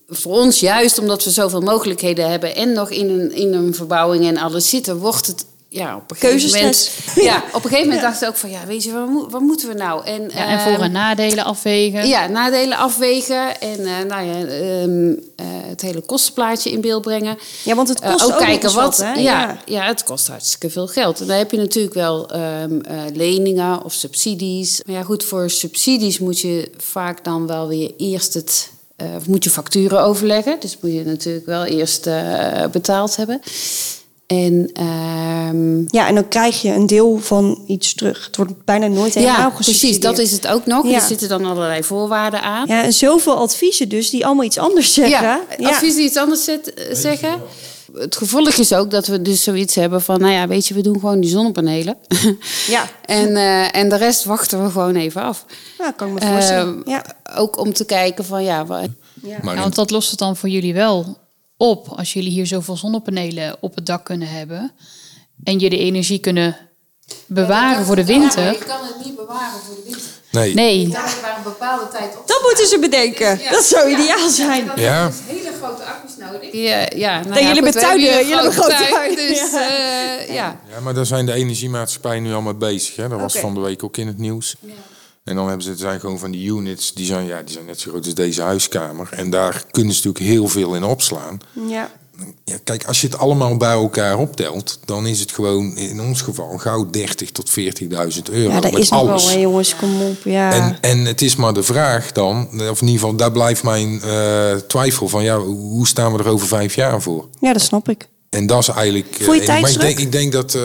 voor 0.09 0.33
ons 0.33 0.59
juist 0.59 0.99
omdat 0.99 1.23
we 1.23 1.31
zoveel 1.31 1.61
mogelijkheden 1.61 2.29
hebben 2.29 2.55
en 2.55 2.73
nog 2.73 2.89
in 2.89 3.09
een, 3.09 3.35
in 3.35 3.53
een 3.53 3.73
verbouwing 3.75 4.25
en 4.25 4.37
alles 4.37 4.69
zitten, 4.69 4.97
wordt 4.97 5.27
het 5.27 5.45
ja, 5.71 5.95
op 5.95 6.11
een 6.11 6.17
gegeven 6.17 6.51
moment. 6.59 6.91
Ja, 7.15 7.37
op 7.53 7.63
een 7.63 7.69
gegeven 7.69 7.83
moment 7.83 8.01
dachten 8.01 8.21
we 8.21 8.27
ook 8.27 8.35
van 8.39 8.49
ja, 8.49 8.65
weet 8.65 8.83
je, 8.83 8.91
wat, 8.91 9.31
wat 9.31 9.41
moeten 9.41 9.67
we 9.67 9.73
nou? 9.73 10.05
En, 10.05 10.21
ja, 10.33 10.47
en 10.47 10.59
voor- 10.61 10.71
ehm, 10.71 10.81
en 10.81 10.91
nadelen 10.91 11.43
afwegen. 11.43 12.07
Ja, 12.07 12.27
nadelen 12.27 12.77
afwegen 12.77 13.59
en 13.61 13.79
eh, 13.85 14.03
nou 14.07 14.23
ja, 14.25 14.45
ehm, 14.45 15.09
eh, 15.35 15.45
het 15.69 15.81
hele 15.81 16.01
kostenplaatje 16.01 16.71
in 16.71 16.81
beeld 16.81 17.01
brengen. 17.01 17.37
Ja, 17.63 17.75
want 17.75 17.87
het 17.87 17.99
Eh, 17.99 18.11
kost 18.11 18.25
ook 18.25 18.31
ook 18.31 18.37
kijken 18.37 18.73
wat. 18.73 18.97
wat, 18.97 18.97
hè? 18.97 19.13
ja, 19.13 19.57
Ja. 19.65 19.85
het 19.87 20.03
kost 20.03 20.27
hartstikke 20.27 20.69
veel 20.69 20.87
geld. 20.87 21.19
En 21.21 21.27
dan 21.27 21.37
heb 21.37 21.51
je 21.51 21.57
natuurlijk 21.57 21.93
wel 21.93 22.29
ehm, 22.29 22.79
eh, 22.81 22.97
leningen 23.13 23.83
of 23.83 23.93
subsidies. 23.93 24.81
Maar 24.85 24.95
ja, 24.95 25.03
goed, 25.03 25.23
voor 25.23 25.49
subsidies 25.49 26.19
moet 26.19 26.39
je 26.39 26.71
vaak 26.77 27.23
dan 27.23 27.47
wel 27.47 27.67
weer 27.67 27.91
eerst 27.97 28.33
het. 28.33 28.69
of 29.17 29.27
moet 29.27 29.43
je 29.43 29.49
facturen 29.49 30.01
overleggen. 30.03 30.57
Dus 30.59 30.77
moet 30.81 30.93
je 30.93 31.05
natuurlijk 31.05 31.45
wel 31.45 31.65
eerst 31.65 32.09
betaald 32.71 33.15
hebben. 33.15 33.41
En 34.29 34.69
ehm, 34.73 35.81
Ja, 35.87 36.07
en 36.07 36.15
dan 36.15 36.27
krijg 36.27 36.61
je 36.61 36.73
een 36.73 36.87
deel 36.87 37.17
van 37.21 37.63
iets 37.67 37.93
terug. 37.93 38.25
Het 38.25 38.35
wordt 38.35 38.65
bijna 38.65 38.87
nooit 38.87 39.13
helemaal 39.13 39.37
ja, 39.39 39.49
precies, 39.49 39.99
dat 39.99 40.17
is 40.17 40.31
het 40.31 40.47
ook 40.47 40.65
nog. 40.65 40.85
Ja. 40.87 40.93
Er 40.93 41.01
zitten 41.01 41.29
dan 41.29 41.45
allerlei 41.45 41.83
voorwaarden 41.83 42.41
aan. 42.41 42.67
Ja, 42.67 42.83
en 42.83 42.93
zoveel 42.93 43.35
adviezen 43.37 43.89
dus 43.89 44.09
die 44.09 44.25
allemaal 44.25 44.43
iets 44.45 44.57
anders 44.57 44.93
zeggen. 44.93 45.39
Ja, 45.59 45.67
advies 45.69 45.95
die 45.95 46.03
iets 46.05 46.17
anders 46.17 46.43
zet- 46.43 46.73
eh, 46.73 46.95
zeggen. 46.95 47.41
Het 47.93 48.15
gevolg 48.15 48.49
is 48.49 48.73
ook 48.73 48.91
dat 48.91 49.07
we 49.07 49.21
dus 49.21 49.43
zoiets 49.43 49.75
hebben 49.75 50.01
van... 50.01 50.19
nou 50.19 50.33
ja, 50.33 50.47
weet 50.47 50.67
je, 50.67 50.73
we 50.73 50.81
doen 50.81 50.99
gewoon 50.99 51.19
die 51.19 51.29
zonnepanelen. 51.29 51.97
Ja. 52.67 52.87
en, 53.05 53.35
eh, 53.35 53.75
en 53.75 53.89
de 53.89 53.95
rest 53.95 54.23
wachten 54.23 54.63
we 54.63 54.69
gewoon 54.69 54.95
even 54.95 55.21
af. 55.21 55.45
Ja, 55.77 55.91
kan 55.91 56.07
ik 56.07 56.13
me 56.23 56.27
voorstellen. 56.33 56.81
Eh, 56.85 56.91
ja. 56.93 57.03
Ook 57.35 57.57
om 57.59 57.73
te 57.73 57.85
kijken 57.85 58.25
van 58.25 58.43
ja... 58.43 58.65
wa- 58.65 58.77
Maar 59.21 59.43
Ja, 59.45 59.51
in- 59.53 59.59
want 59.59 59.75
wat 59.75 59.91
lost 59.91 60.09
het 60.09 60.19
dan 60.19 60.35
voor 60.37 60.49
jullie 60.49 60.73
wel 60.73 61.17
op 61.59 61.87
als 61.87 62.13
jullie 62.13 62.29
hier 62.29 62.47
zoveel 62.47 62.77
zonnepanelen 62.77 63.57
op 63.59 63.75
het 63.75 63.85
dak 63.85 64.05
kunnen 64.05 64.29
hebben 64.29 64.71
en 65.43 65.59
je 65.59 65.69
de 65.69 65.77
energie 65.77 66.19
kunnen 66.19 66.57
bewaren 67.25 67.85
voor 67.85 67.95
de 67.95 68.05
winter? 68.05 68.51
je 68.51 68.57
kan 68.57 68.81
het 68.81 69.05
niet 69.05 69.15
bewaren 69.15 69.59
voor 69.65 69.75
de 69.75 69.81
winter. 69.83 70.01
nee. 70.31 70.53
Nee, 70.53 70.87
Daar 70.87 71.33
een 71.37 71.43
bepaalde 71.43 71.87
tijd 71.87 72.17
op. 72.17 72.27
Dat 72.27 72.41
moeten 72.43 72.67
ze 72.67 72.79
bedenken. 72.79 73.39
Dat 73.51 73.63
zou 73.63 73.89
ideaal 73.91 74.29
zijn. 74.29 74.71
Ja. 74.75 75.11
hele 75.27 75.51
grote 75.61 75.83
accu's 75.83 76.11
nodig. 76.17 76.53
Ja, 76.53 76.87
ja, 76.95 77.13
nou 77.19 77.27
Dat 77.27 77.39
ja, 77.39 77.47
jullie 77.47 77.61
met 77.61 77.73
hebben 77.73 77.99
hier 77.99 78.11
jullie 78.17 78.33
hebben 78.35 78.53
grote 78.53 78.87
tuin, 78.91 79.15
Dus 79.27 79.51
ja. 79.51 79.69
eh, 79.69 80.33
ja. 80.33 80.59
Ja, 80.69 80.79
maar 80.83 80.93
daar 80.93 81.05
zijn 81.05 81.25
de 81.25 81.33
energiemaatschappijen 81.33 82.23
nu 82.23 82.33
allemaal 82.33 82.57
bezig. 82.57 82.95
Hè? 82.95 83.07
Dat 83.07 83.19
was 83.19 83.37
van 83.37 83.53
de 83.53 83.59
week 83.59 83.83
ook 83.83 83.97
in 83.97 84.07
het 84.07 84.17
nieuws. 84.17 84.55
En 85.29 85.35
dan 85.35 85.47
hebben 85.47 85.63
ze, 85.63 85.69
het 85.69 85.79
zijn 85.79 85.99
gewoon 85.99 86.19
van 86.19 86.31
die 86.31 86.49
units, 86.51 86.93
die 86.93 87.05
zijn, 87.05 87.25
ja, 87.25 87.41
die 87.41 87.53
zijn 87.53 87.65
net 87.65 87.79
zo 87.79 87.89
groot 87.89 88.05
als 88.05 88.13
deze 88.13 88.41
huiskamer. 88.41 89.09
En 89.11 89.29
daar 89.29 89.63
kunnen 89.71 89.93
ze 89.93 90.07
natuurlijk 90.07 90.33
heel 90.33 90.47
veel 90.47 90.75
in 90.75 90.83
opslaan. 90.83 91.39
Ja. 91.67 91.91
Ja, 92.45 92.55
kijk, 92.63 92.85
als 92.85 93.01
je 93.01 93.07
het 93.07 93.17
allemaal 93.17 93.57
bij 93.57 93.71
elkaar 93.71 94.17
optelt, 94.17 94.79
dan 94.85 95.07
is 95.07 95.19
het 95.19 95.31
gewoon 95.31 95.77
in 95.77 96.01
ons 96.01 96.21
geval 96.21 96.57
gauw 96.57 96.89
30 96.89 97.31
tot 97.31 97.49
40.000 97.49 97.55
euro. 98.31 98.53
Ja, 98.53 98.59
dat 98.59 98.71
met 98.71 98.81
is 98.81 98.89
nog 98.89 99.03
wel, 99.05 99.29
hè, 99.29 99.37
jongens. 99.37 99.75
Kom 99.75 100.01
op. 100.01 100.17
Ja. 100.23 100.51
En, 100.51 100.77
en 100.81 101.05
het 101.05 101.21
is 101.21 101.35
maar 101.35 101.53
de 101.53 101.63
vraag 101.63 102.11
dan, 102.11 102.47
of 102.51 102.81
in 102.81 102.87
ieder 102.87 102.99
geval, 102.99 103.15
daar 103.15 103.31
blijft 103.31 103.63
mijn 103.63 104.01
eh, 104.01 104.55
twijfel 104.55 105.07
van, 105.07 105.23
ja, 105.23 105.39
hoe 105.39 105.87
staan 105.87 106.13
we 106.13 106.19
er 106.19 106.29
over 106.29 106.47
vijf 106.47 106.75
jaar 106.75 107.01
voor? 107.01 107.27
ja, 107.39 107.53
dat 107.53 107.61
snap 107.61 107.89
ik. 107.89 108.07
En 108.29 108.45
dat 108.47 108.59
is 108.59 108.67
eigenlijk. 108.67 109.17
Voel 109.19 109.33
je 109.33 109.41
eh, 109.41 109.57
ik 109.57 109.61
tijdsdruk? 109.61 109.81
denk, 109.81 109.99
ik 109.99 110.11
denk 110.11 110.31
dat. 110.31 110.55
eh, 110.55 110.61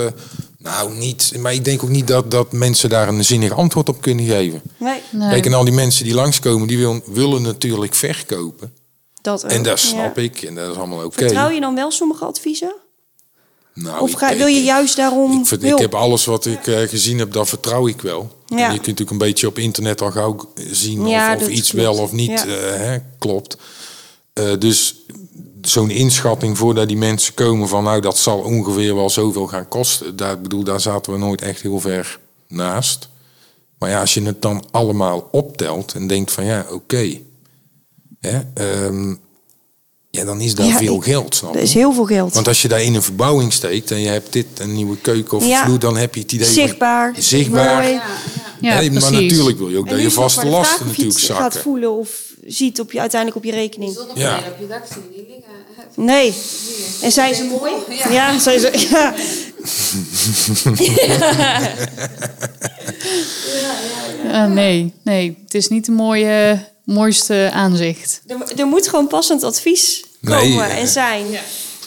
nou, 0.64 0.94
niet. 0.94 1.33
Maar 1.38 1.54
ik 1.54 1.64
denk 1.64 1.83
ook 1.83 1.88
niet 1.88 2.06
dat, 2.06 2.30
dat 2.30 2.52
mensen 2.52 2.88
daar 2.88 3.09
een 3.09 3.25
zinnig 3.25 3.52
antwoord 3.52 3.88
op 3.88 4.00
kunnen 4.00 4.25
geven. 4.26 4.62
Nee, 4.76 5.00
nee. 5.12 5.28
Kijk, 5.30 5.47
en 5.47 5.54
al 5.54 5.64
die 5.64 5.75
mensen 5.75 6.04
die 6.04 6.14
langskomen, 6.14 6.68
die 6.68 6.78
wil, 6.78 7.02
willen 7.06 7.42
natuurlijk 7.42 7.94
verkopen. 7.94 8.73
dat 9.23 9.44
ook. 9.44 9.50
En 9.50 9.62
dat 9.62 9.80
Ja. 9.80 9.87
snap 9.88 10.18
ik. 10.18 10.42
En 10.42 10.54
dat 10.54 10.71
is 10.71 10.76
allemaal 10.76 11.04
oké. 11.04 11.18
Vertrouw 11.18 11.50
je 11.50 11.61
dan 11.61 11.75
wel 11.75 11.90
sommige 11.90 12.25
adviezen? 12.25 12.75
Nou, 13.75 14.00
Of 14.00 14.12
ga, 14.12 14.30
ik- 14.30 14.38
wil 14.38 14.47
je 14.47 14.62
juist 14.62 14.97
daarom 14.97 15.40
Ik, 15.40 15.47
vind- 15.47 15.62
ik 15.64 15.78
heb 15.78 15.94
alles 15.94 16.25
wat 16.25 16.47
ik 16.47 16.66
eh, 16.66 16.88
gezien 16.88 17.18
heb, 17.18 17.33
dat 17.33 17.49
vertrouw 17.49 17.87
ik 17.88 18.00
wel. 18.00 18.37
Ja. 18.47 18.56
En 18.56 18.62
je 18.62 18.66
kunt 18.66 18.76
natuurlijk 18.80 19.11
een 19.11 19.18
beetje 19.18 19.47
op 19.47 19.59
internet 19.59 20.00
al 20.02 20.11
gauw 20.11 20.52
zien 20.71 21.06
Ja, 21.06 21.35
of, 21.37 21.42
of 21.42 21.49
iets 21.49 21.71
klopt. 21.71 21.85
wel 21.85 21.99
of 21.99 22.12
niet 22.12 22.30
Ja. 22.30 22.44
eh, 22.47 22.76
hè, 22.76 22.99
klopt. 23.18 23.56
Eh, 24.33 24.52
dus 24.59 24.94
zo'n 25.68 25.90
inschatting 25.90 26.59
voordat 26.59 26.88
die 26.88 26.97
mensen 26.97 27.35
komen 27.35 27.68
van 27.68 27.85
nou 27.85 28.00
dat 28.00 28.18
zal 28.18 28.38
ongeveer 28.38 28.94
wel 28.94 29.11
zoveel 29.11 29.47
gaan 29.47 29.68
kosten. 29.68 30.16
Daar, 30.16 30.40
bedoel, 30.40 30.64
daar 30.64 30.80
zaten 30.80 31.12
we 31.12 31.18
nooit 31.18 31.42
echt 31.42 31.61
heel 31.62 31.80
ver 31.80 32.18
naast. 32.49 33.09
Maar 33.78 33.90
ja, 33.90 34.00
als 34.00 34.14
je 34.14 34.23
het 34.23 34.42
dan 34.42 34.64
allemaal 34.71 35.28
optelt 35.33 35.92
en 35.94 36.06
denkt 36.06 36.33
van 36.33 36.44
ja, 36.44 36.66
oké. 36.71 37.18
hè, 38.21 38.40
ehm, 38.54 39.14
ja, 40.11 40.25
dan 40.25 40.40
is 40.40 40.54
dat 40.54 40.66
Ja, 40.66 40.76
veel 40.76 40.97
ik- 40.97 41.02
geld, 41.04 41.35
snap 41.35 41.52
Dat 41.52 41.62
je? 41.62 41.68
is 41.68 41.75
heel 41.75 41.92
veel 41.92 42.04
geld. 42.04 42.35
Want 42.35 42.49
als 42.49 42.62
je 42.62 42.68
daar 42.68 42.83
in 42.83 42.94
een 42.94 43.02
verbouwing 43.02 43.52
steekt 43.52 43.90
en 43.90 44.00
je 44.00 44.09
hebt 44.09 44.33
dit, 44.33 44.47
een 44.59 44.73
nieuwe 44.75 44.97
keuken 44.97 45.37
of 45.37 45.47
Ja. 45.47 45.64
vloer, 45.64 45.78
dan 45.78 45.97
heb 45.97 46.14
je 46.14 46.21
het 46.21 46.33
idee 46.33 46.47
van- 46.47 46.54
Zichtbaar. 46.54 47.14
Zichtbaar. 47.18 47.85
Ja, 47.90 48.02
Hè, 48.61 48.90
maar 48.90 49.12
natuurlijk 49.12 49.59
wil 49.59 49.68
je 49.68 49.78
ook 49.78 49.88
dat 49.88 50.00
je 50.00 50.11
vaste 50.11 50.47
lasten 50.47 50.87
natuurlijk 50.87 51.16
het 51.18 51.26
gaat 51.26 51.37
zakken. 51.42 51.61
voelen 51.61 51.90
of 51.99 52.11
ziet 52.46 52.80
op 52.80 52.92
je, 52.92 53.00
uiteindelijk 53.00 53.44
op 53.44 53.52
je 53.52 53.56
rekening. 53.56 53.98
Ja. 54.14 54.36
op 54.36 54.56
je 54.60 54.66
dak 54.66 54.84
zie 54.92 55.02
je 55.02 55.16
niet 55.16 55.28
liggen. 55.28 55.52
Nee. 55.94 56.34
En 57.02 57.12
zijn 57.12 57.34
ze 57.34 57.44
mooi? 57.44 57.72
Ja, 58.10 58.38
zijn 58.38 58.60
ze. 58.60 58.86
Ja. 58.90 59.14
Ja, 64.24 64.46
nee, 64.46 64.94
nee, 65.02 65.38
het 65.44 65.54
is 65.54 65.68
niet 65.68 65.84
de 65.84 65.92
mooie, 65.92 66.68
mooiste 66.84 67.50
aanzicht. 67.52 68.22
Er, 68.26 68.58
er 68.60 68.66
moet 68.66 68.88
gewoon 68.88 69.06
passend 69.06 69.42
advies 69.42 70.04
Nee, 70.20 70.40
komen 70.40 70.70
eh, 70.70 70.78
en 70.78 70.88
zijn. 70.88 71.26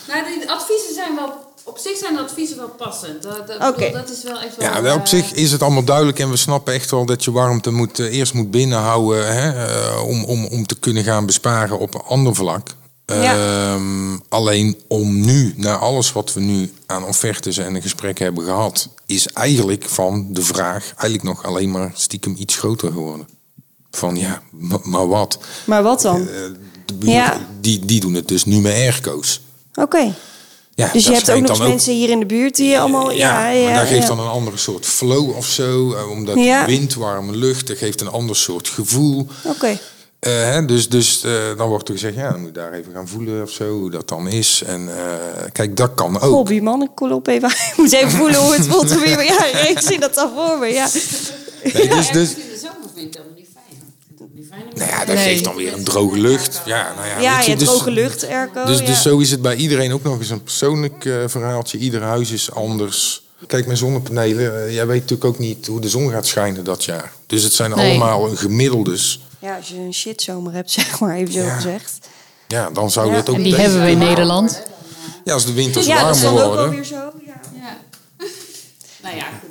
Nou, 0.08 0.40
de 0.40 0.48
adviezen 0.48 0.94
zijn 0.94 1.16
wel... 1.16 1.47
Op 1.68 1.78
zich 1.78 1.98
zijn 1.98 2.14
de 2.14 2.22
adviezen 2.22 2.58
wel 2.58 2.70
passend. 2.70 3.24
Dat, 3.24 3.48
dat, 3.48 4.10
is 4.10 4.24
wel 4.24 4.40
echt 4.40 4.56
wel... 4.58 4.68
Ja, 4.70 4.82
wel 4.82 4.96
op 4.96 5.02
eh, 5.02 5.08
zich 5.08 5.34
is 5.34 5.52
het 5.52 5.62
allemaal 5.62 5.84
duidelijk 5.84 6.20
en 6.20 6.30
we 6.30 6.38
snappen 6.38 6.74
echt 6.74 6.92
wel 6.92 7.06
dat 7.06 7.24
je 7.24 7.32
warmte 7.32 7.72
moet, 7.72 8.00
eh, 8.00 8.14
eerst 8.18 8.34
moet 8.34 8.52
binnenhouden 8.52 9.36
hè, 9.36 9.66
eh, 9.66 10.04
om, 10.08 10.24
om, 10.24 10.46
om 10.46 10.66
te 10.66 10.80
kunnen 10.80 11.04
gaan 11.04 11.26
besparen 11.26 11.80
op 11.80 11.94
een 11.94 12.02
ander 12.02 12.36
vlak. 12.36 12.70
Ja. 13.06 13.36
Ehm, 13.74 14.18
alleen 14.30 14.82
om 14.88 15.20
nu, 15.26 15.54
na 15.58 15.78
alles 15.78 16.12
wat 16.12 16.34
we 16.34 16.40
nu 16.40 16.74
aan 16.86 17.06
offertes 17.06 17.58
en 17.58 17.76
een 17.76 17.82
gesprek 17.82 18.20
hebben 18.20 18.44
gehad, 18.44 18.90
is 19.06 19.28
eigenlijk 19.28 19.84
van 19.84 20.28
de 20.30 20.42
vraag 20.42 20.84
eigenlijk 20.86 21.24
nog 21.24 21.44
alleen 21.46 21.72
maar 21.72 21.92
stiekem 21.94 22.36
iets 22.38 22.56
groter 22.56 22.92
geworden. 22.92 23.28
Van 23.92 24.16
ja, 24.16 24.42
ma- 24.52 24.80
maar 24.84 25.08
wat? 25.08 25.40
Maar 25.66 25.84
wat 25.84 26.02
dan? 26.02 26.24
De 26.86 26.94
buren, 26.94 27.16
Ja. 27.16 27.40
die, 27.62 27.86
die 27.86 28.00
doen 28.00 28.14
het 28.14 28.28
dus 28.28 28.46
nu 28.46 28.60
met 28.60 28.74
airco's. 28.74 29.42
Oké. 29.74 30.14
Ja, 30.78 30.90
Dus 30.94 31.06
je 31.06 31.14
hebt 31.14 31.32
ook 31.32 31.42
nog 31.48 31.60
mensen 31.60 31.94
hier 31.94 32.10
in 32.10 32.20
de 32.20 32.26
buurt 32.26 32.56
die 32.56 32.80
allemaal... 32.80 33.12
ja, 33.12 33.50
Ja, 33.50 33.50
ja, 33.50 33.70
maar 33.70 33.80
dat 33.80 33.88
geeft 33.88 34.02
ja. 34.02 34.08
dan 34.08 34.20
een 34.20 34.28
andere 34.32 34.58
soort 34.58 34.86
flow 34.86 35.36
of 35.36 35.46
zo. 35.46 35.94
eh, 35.94 36.10
Omdat 36.10 36.36
Ja. 36.38 36.66
wind, 36.66 36.94
warme 36.94 37.36
lucht, 37.36 37.68
dat 37.68 37.78
geeft 37.78 38.02
een 38.02 38.08
ander 38.08 38.36
soort 38.36 38.68
gevoel. 38.68 39.28
Oké. 39.44 39.80
Eh, 40.20 40.32
hè, 40.34 40.66
dus 40.66 40.90
dus 40.90 41.24
eh, 41.24 41.32
dan 41.58 41.68
wordt 41.70 41.88
er 41.88 41.94
gezegd, 41.94 42.16
ja, 42.16 42.30
dan 42.32 42.38
moet 42.40 42.48
je 42.48 42.54
daar 42.54 42.74
even 42.74 42.92
gaan 42.94 43.08
voelen 43.08 43.42
of 43.44 43.50
zo, 43.52 43.70
hoe 43.80 43.92
dat 43.92 44.08
dan 44.08 44.28
is. 44.28 44.64
En 44.66 44.90
eh, 44.98 45.14
kijk, 45.52 45.78
dat 45.78 45.94
kan 45.96 46.16
ook. 46.22 46.32
Hobby 46.34 46.60
man, 46.60 46.82
ik 46.82 46.90
kom 46.96 47.12
op 47.12 47.28
even. 47.28 47.50
Ik 47.72 47.74
moet 47.78 47.94
even 47.94 48.12
voelen 48.12 48.40
hoe 48.40 48.54
het 48.54 48.68
voelt. 48.68 48.90
Ja, 49.06 49.46
ik 49.68 49.80
zie 49.80 50.00
dat 50.00 50.14
dan 50.14 50.32
voor 50.36 50.58
me. 50.58 50.68
Ja. 50.68 50.88
Nee, 51.74 51.88
dus, 51.88 52.12
dus, 52.12 52.30
In 52.30 52.36
de 52.36 52.58
zomer 52.62 52.90
vind 52.94 53.06
ik 53.06 53.14
dat 53.14 53.22
helemaal 53.22 53.36
niet 53.36 53.48
fijn. 53.54 53.66
Ik 54.10 54.16
vind 54.18 54.20
het 54.20 54.34
niet 54.36 54.48
fijn 54.50 54.62
om- 54.62 54.67
nou 54.78 54.90
ja, 54.90 55.06
dat 55.06 55.16
Nee. 55.16 55.24
geeft 55.24 55.44
dan 55.44 55.56
weer 55.56 55.74
een 55.74 55.84
droge 55.84 56.18
lucht. 56.18 56.62
Ja, 56.66 56.94
nou 56.96 57.08
ja, 57.08 57.20
Ja, 57.20 57.36
weet 57.38 57.46
je 57.46 57.56
dus- 57.56 57.68
droge 57.68 57.92
lucht, 57.92 58.28
airco. 58.28 58.66
Dus, 58.66 58.80
ja. 58.80 58.86
dus 58.86 59.02
zo 59.02 59.18
is 59.18 59.32
het 59.32 59.42
bij 59.42 59.56
iedereen 59.56 59.94
ook 59.94 60.04
nog 60.04 60.20
eens 60.20 60.30
een 60.30 60.44
persoonlijk 60.44 61.06
eh, 61.06 61.14
verhaaltje. 61.28 61.78
Ieder 61.78 62.02
huis 62.02 62.32
is 62.32 62.52
anders. 62.52 63.26
Kijk, 63.48 63.68
met 63.68 63.78
zonnepanelen, 63.78 64.66
eh, 64.66 64.74
jij 64.74 64.88
weet 64.88 65.02
natuurlijk 65.02 65.26
ook 65.30 65.40
niet 65.40 65.68
hoe 65.68 65.82
de 65.82 65.90
zon 65.90 66.10
gaat 66.12 66.28
schijnen 66.28 66.64
dat 66.64 66.84
jaar. 66.84 67.12
Dus 67.28 67.44
het 67.44 67.54
zijn 67.54 67.72
Nee. 67.72 67.90
allemaal 67.90 68.36
gemiddeldes. 68.36 69.20
Ja, 69.40 69.56
als 69.56 69.68
je 69.68 69.76
een 69.76 69.94
shitzomer 69.94 70.54
hebt, 70.54 70.72
zeg 70.82 71.00
maar, 71.00 71.16
even 71.16 71.34
zo 71.34 71.40
Ja. 71.40 71.56
gezegd. 71.56 72.00
Ja, 72.48 72.70
dan 72.70 72.92
zou 72.92 73.10
Ja. 73.10 73.16
het 73.16 73.30
ook 73.30 73.36
En 73.36 73.44
die 73.44 73.56
hebben 73.56 73.84
we 73.84 73.90
in 73.92 73.98
Nederland. 73.98 74.62
Ja, 75.24 75.34
als 75.34 75.46
de 75.46 75.54
winters 75.54 75.86
Ja, 75.86 76.04
dat 76.06 76.16
is 76.16 76.22
warmer 76.22 76.42
dan 76.42 76.50
ook 76.50 76.56
worden. 76.56 76.70
alweer 76.72 76.86
zo. 76.86 77.12
Ja. 77.26 77.40
Ja. 77.56 77.78
nou 79.04 79.16
ja, 79.16 79.26
goed. 79.42 79.47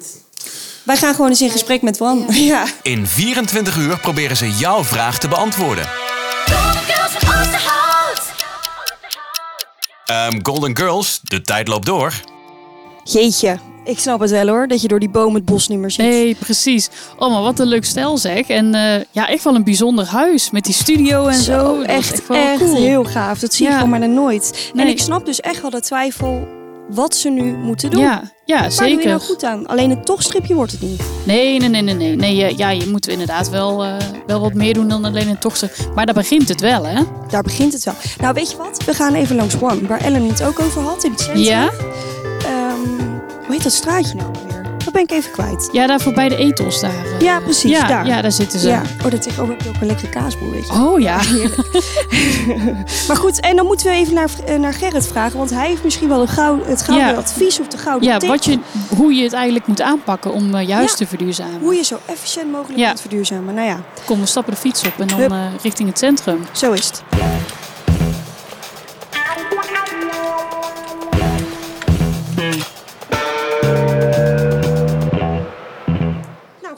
Wij 0.86 0.96
gaan 0.96 1.14
gewoon 1.14 1.30
eens 1.30 1.42
in 1.42 1.50
gesprek 1.50 1.82
met 1.82 1.98
Wan. 1.98 2.24
Ja. 2.28 2.64
In 2.82 3.06
24 3.06 3.76
uur 3.76 3.98
proberen 3.98 4.36
ze 4.36 4.50
jouw 4.50 4.84
vraag 4.84 5.18
te 5.18 5.28
beantwoorden. 5.28 5.84
Ehm, 10.06 10.38
Golden 10.42 10.76
Girls, 10.76 11.20
de 11.22 11.42
tijd 11.42 11.68
loopt 11.68 11.86
door. 11.86 12.12
Jeetje, 13.04 13.58
ik 13.84 13.98
snap 13.98 14.20
het 14.20 14.30
wel 14.30 14.46
hoor, 14.48 14.68
dat 14.68 14.82
je 14.82 14.88
door 14.88 14.98
die 15.00 15.08
boom 15.08 15.34
het 15.34 15.44
bos 15.44 15.68
niet 15.68 15.78
meer 15.78 15.90
ziet. 15.90 16.06
Nee, 16.06 16.34
precies. 16.34 16.88
Oh, 17.18 17.30
maar 17.32 17.42
wat 17.42 17.58
een 17.58 17.66
leuk 17.66 17.84
stel 17.84 18.18
zeg. 18.18 18.46
En 18.48 18.74
eh, 18.74 19.02
ja, 19.10 19.28
echt 19.28 19.44
wel 19.44 19.54
een 19.54 19.64
bijzonder 19.64 20.06
huis 20.06 20.50
met 20.50 20.64
die 20.64 20.74
studio 20.74 21.26
en 21.26 21.40
zo. 21.42 21.80
Echt, 21.82 22.22
echt 22.28 22.58
cool. 22.58 22.76
heel 22.76 23.04
gaaf. 23.04 23.38
Dat 23.38 23.54
zie 23.54 23.64
je 23.66 23.72
Ja. 23.72 23.78
gewoon 23.80 23.98
maar 23.98 24.08
nooit. 24.08 24.70
En 24.74 24.86
ik 24.86 24.98
snap 25.00 25.26
dus 25.26 25.40
echt 25.40 25.60
wel 25.60 25.70
de 25.70 25.80
twijfel 25.80 26.48
wat 26.88 27.14
ze 27.14 27.28
nu 27.28 27.42
moeten 27.56 27.90
doen. 27.90 28.00
Ja, 28.00 28.22
ja 28.44 28.60
Waar 28.60 28.68
doe 28.70 28.86
je 28.88 28.90
zeker. 28.94 29.06
nou 29.08 29.20
goed 29.20 29.44
aan? 29.44 29.66
Alleen 29.66 29.90
het 29.90 30.06
tochtstripje 30.06 30.54
wordt 30.54 30.72
het 30.72 30.80
niet. 30.80 31.02
Nee, 31.24 31.58
nee, 31.58 31.68
nee, 31.68 31.82
nee, 31.82 31.94
nee. 31.94 32.16
nee 32.16 32.36
je- 32.36 32.52
ja, 32.56 32.70
je 32.70 32.86
moet 32.88 33.08
inderdaad 33.08 33.50
wel, 33.50 33.84
eh, 33.84 33.94
wel 34.26 34.40
wat 34.40 34.54
meer 34.54 34.74
doen 34.74 34.88
dan 34.88 35.04
alleen 35.04 35.28
een 35.28 35.38
tochter. 35.38 35.70
Maar 35.94 36.06
daar 36.06 36.14
begint 36.14 36.48
het 36.48 36.60
wel, 36.60 36.84
hè? 36.86 37.02
Daar 37.28 37.42
begint 37.42 37.72
het 37.72 37.84
wel. 37.84 37.94
Nou, 38.20 38.34
weet 38.34 38.50
je 38.50 38.56
wat? 38.56 38.84
We 38.84 38.94
gaan 38.94 39.14
even 39.14 39.36
langs 39.36 39.60
One, 39.60 39.86
waar 39.86 40.00
Ellen 40.00 40.28
het 40.28 40.42
ook 40.42 40.60
over 40.60 40.82
had 40.82 41.04
in 41.04 41.10
het 41.10 41.20
centrum. 41.20 41.42
Ja? 41.44 41.70
Ehm, 42.44 42.98
hoe 43.46 43.54
heet 43.54 43.62
dat 43.62 43.72
straatje 43.72 44.14
nou 44.14 44.30
ben 44.96 45.04
ik 45.04 45.10
even 45.10 45.30
kwijt. 45.32 45.68
Ja, 45.72 45.86
daar 45.86 46.00
voorbij 46.00 46.28
de 46.28 46.36
ethos 46.36 46.80
daar. 46.80 46.90
eh. 46.90 47.20
Ja, 47.20 47.40
precies, 47.40 47.70
Ja, 47.70 47.86
daar. 47.88 48.06
ja, 48.06 48.22
daar 48.22 48.32
zitten 48.32 48.58
ze. 48.58 48.68
Ja. 48.68 48.82
Oh, 49.04 49.10
dat 49.10 49.22
tegenover 49.22 49.54
heb 49.54 49.62
je 49.62 49.68
ook 49.68 49.80
een 49.80 49.86
lekkere 49.86 50.08
kaasboer, 50.08 50.50
weet 50.50 50.66
je. 50.66 50.72
Oh 50.72 51.00
ja. 51.00 51.20
Maar 53.08 53.16
goed, 53.16 53.40
en 53.40 53.56
dan 53.56 53.66
moeten 53.66 53.86
we 53.86 53.92
even 53.92 54.14
naar, 54.14 54.28
eh, 54.46 54.58
naar 54.58 54.72
Gerrit 54.74 55.06
vragen. 55.06 55.38
Want 55.38 55.50
hij 55.50 55.68
heeft 55.68 55.84
misschien 55.84 56.08
wel 56.08 56.20
een 56.20 56.28
gauw, 56.28 56.64
het 56.64 56.82
gouden 56.82 57.08
Ja. 57.08 57.14
advies 57.14 57.60
of 57.60 57.68
de 57.68 57.78
gouden 57.78 58.08
Ja, 58.08 58.18
tip. 58.18 58.28
wat 58.28 58.44
je, 58.44 58.58
hoe 58.96 59.14
je 59.14 59.22
het 59.22 59.32
eigenlijk 59.32 59.66
moet 59.66 59.82
aanpakken 59.82 60.32
om 60.32 60.54
eh, 60.54 60.66
juist 60.68 60.90
Ja. 60.90 60.96
te 60.96 61.06
verduurzamen. 61.06 61.60
Hoe 61.60 61.74
je 61.74 61.82
zo 61.84 61.98
efficiënt 62.06 62.50
mogelijk 62.52 62.78
Ja. 62.78 62.86
kunt 62.88 63.00
verduurzamen. 63.00 63.54
Nou 63.54 63.66
ja, 63.68 63.80
Kom, 64.04 64.20
we 64.20 64.26
stappen 64.26 64.52
de 64.54 64.60
fiets 64.60 64.82
op 64.86 64.92
en 64.98 65.06
dan 65.28 65.50
richting 65.62 65.88
het 65.88 65.98
centrum. 65.98 66.44
zo 66.52 66.72
is 66.72 66.86
het. 66.86 67.02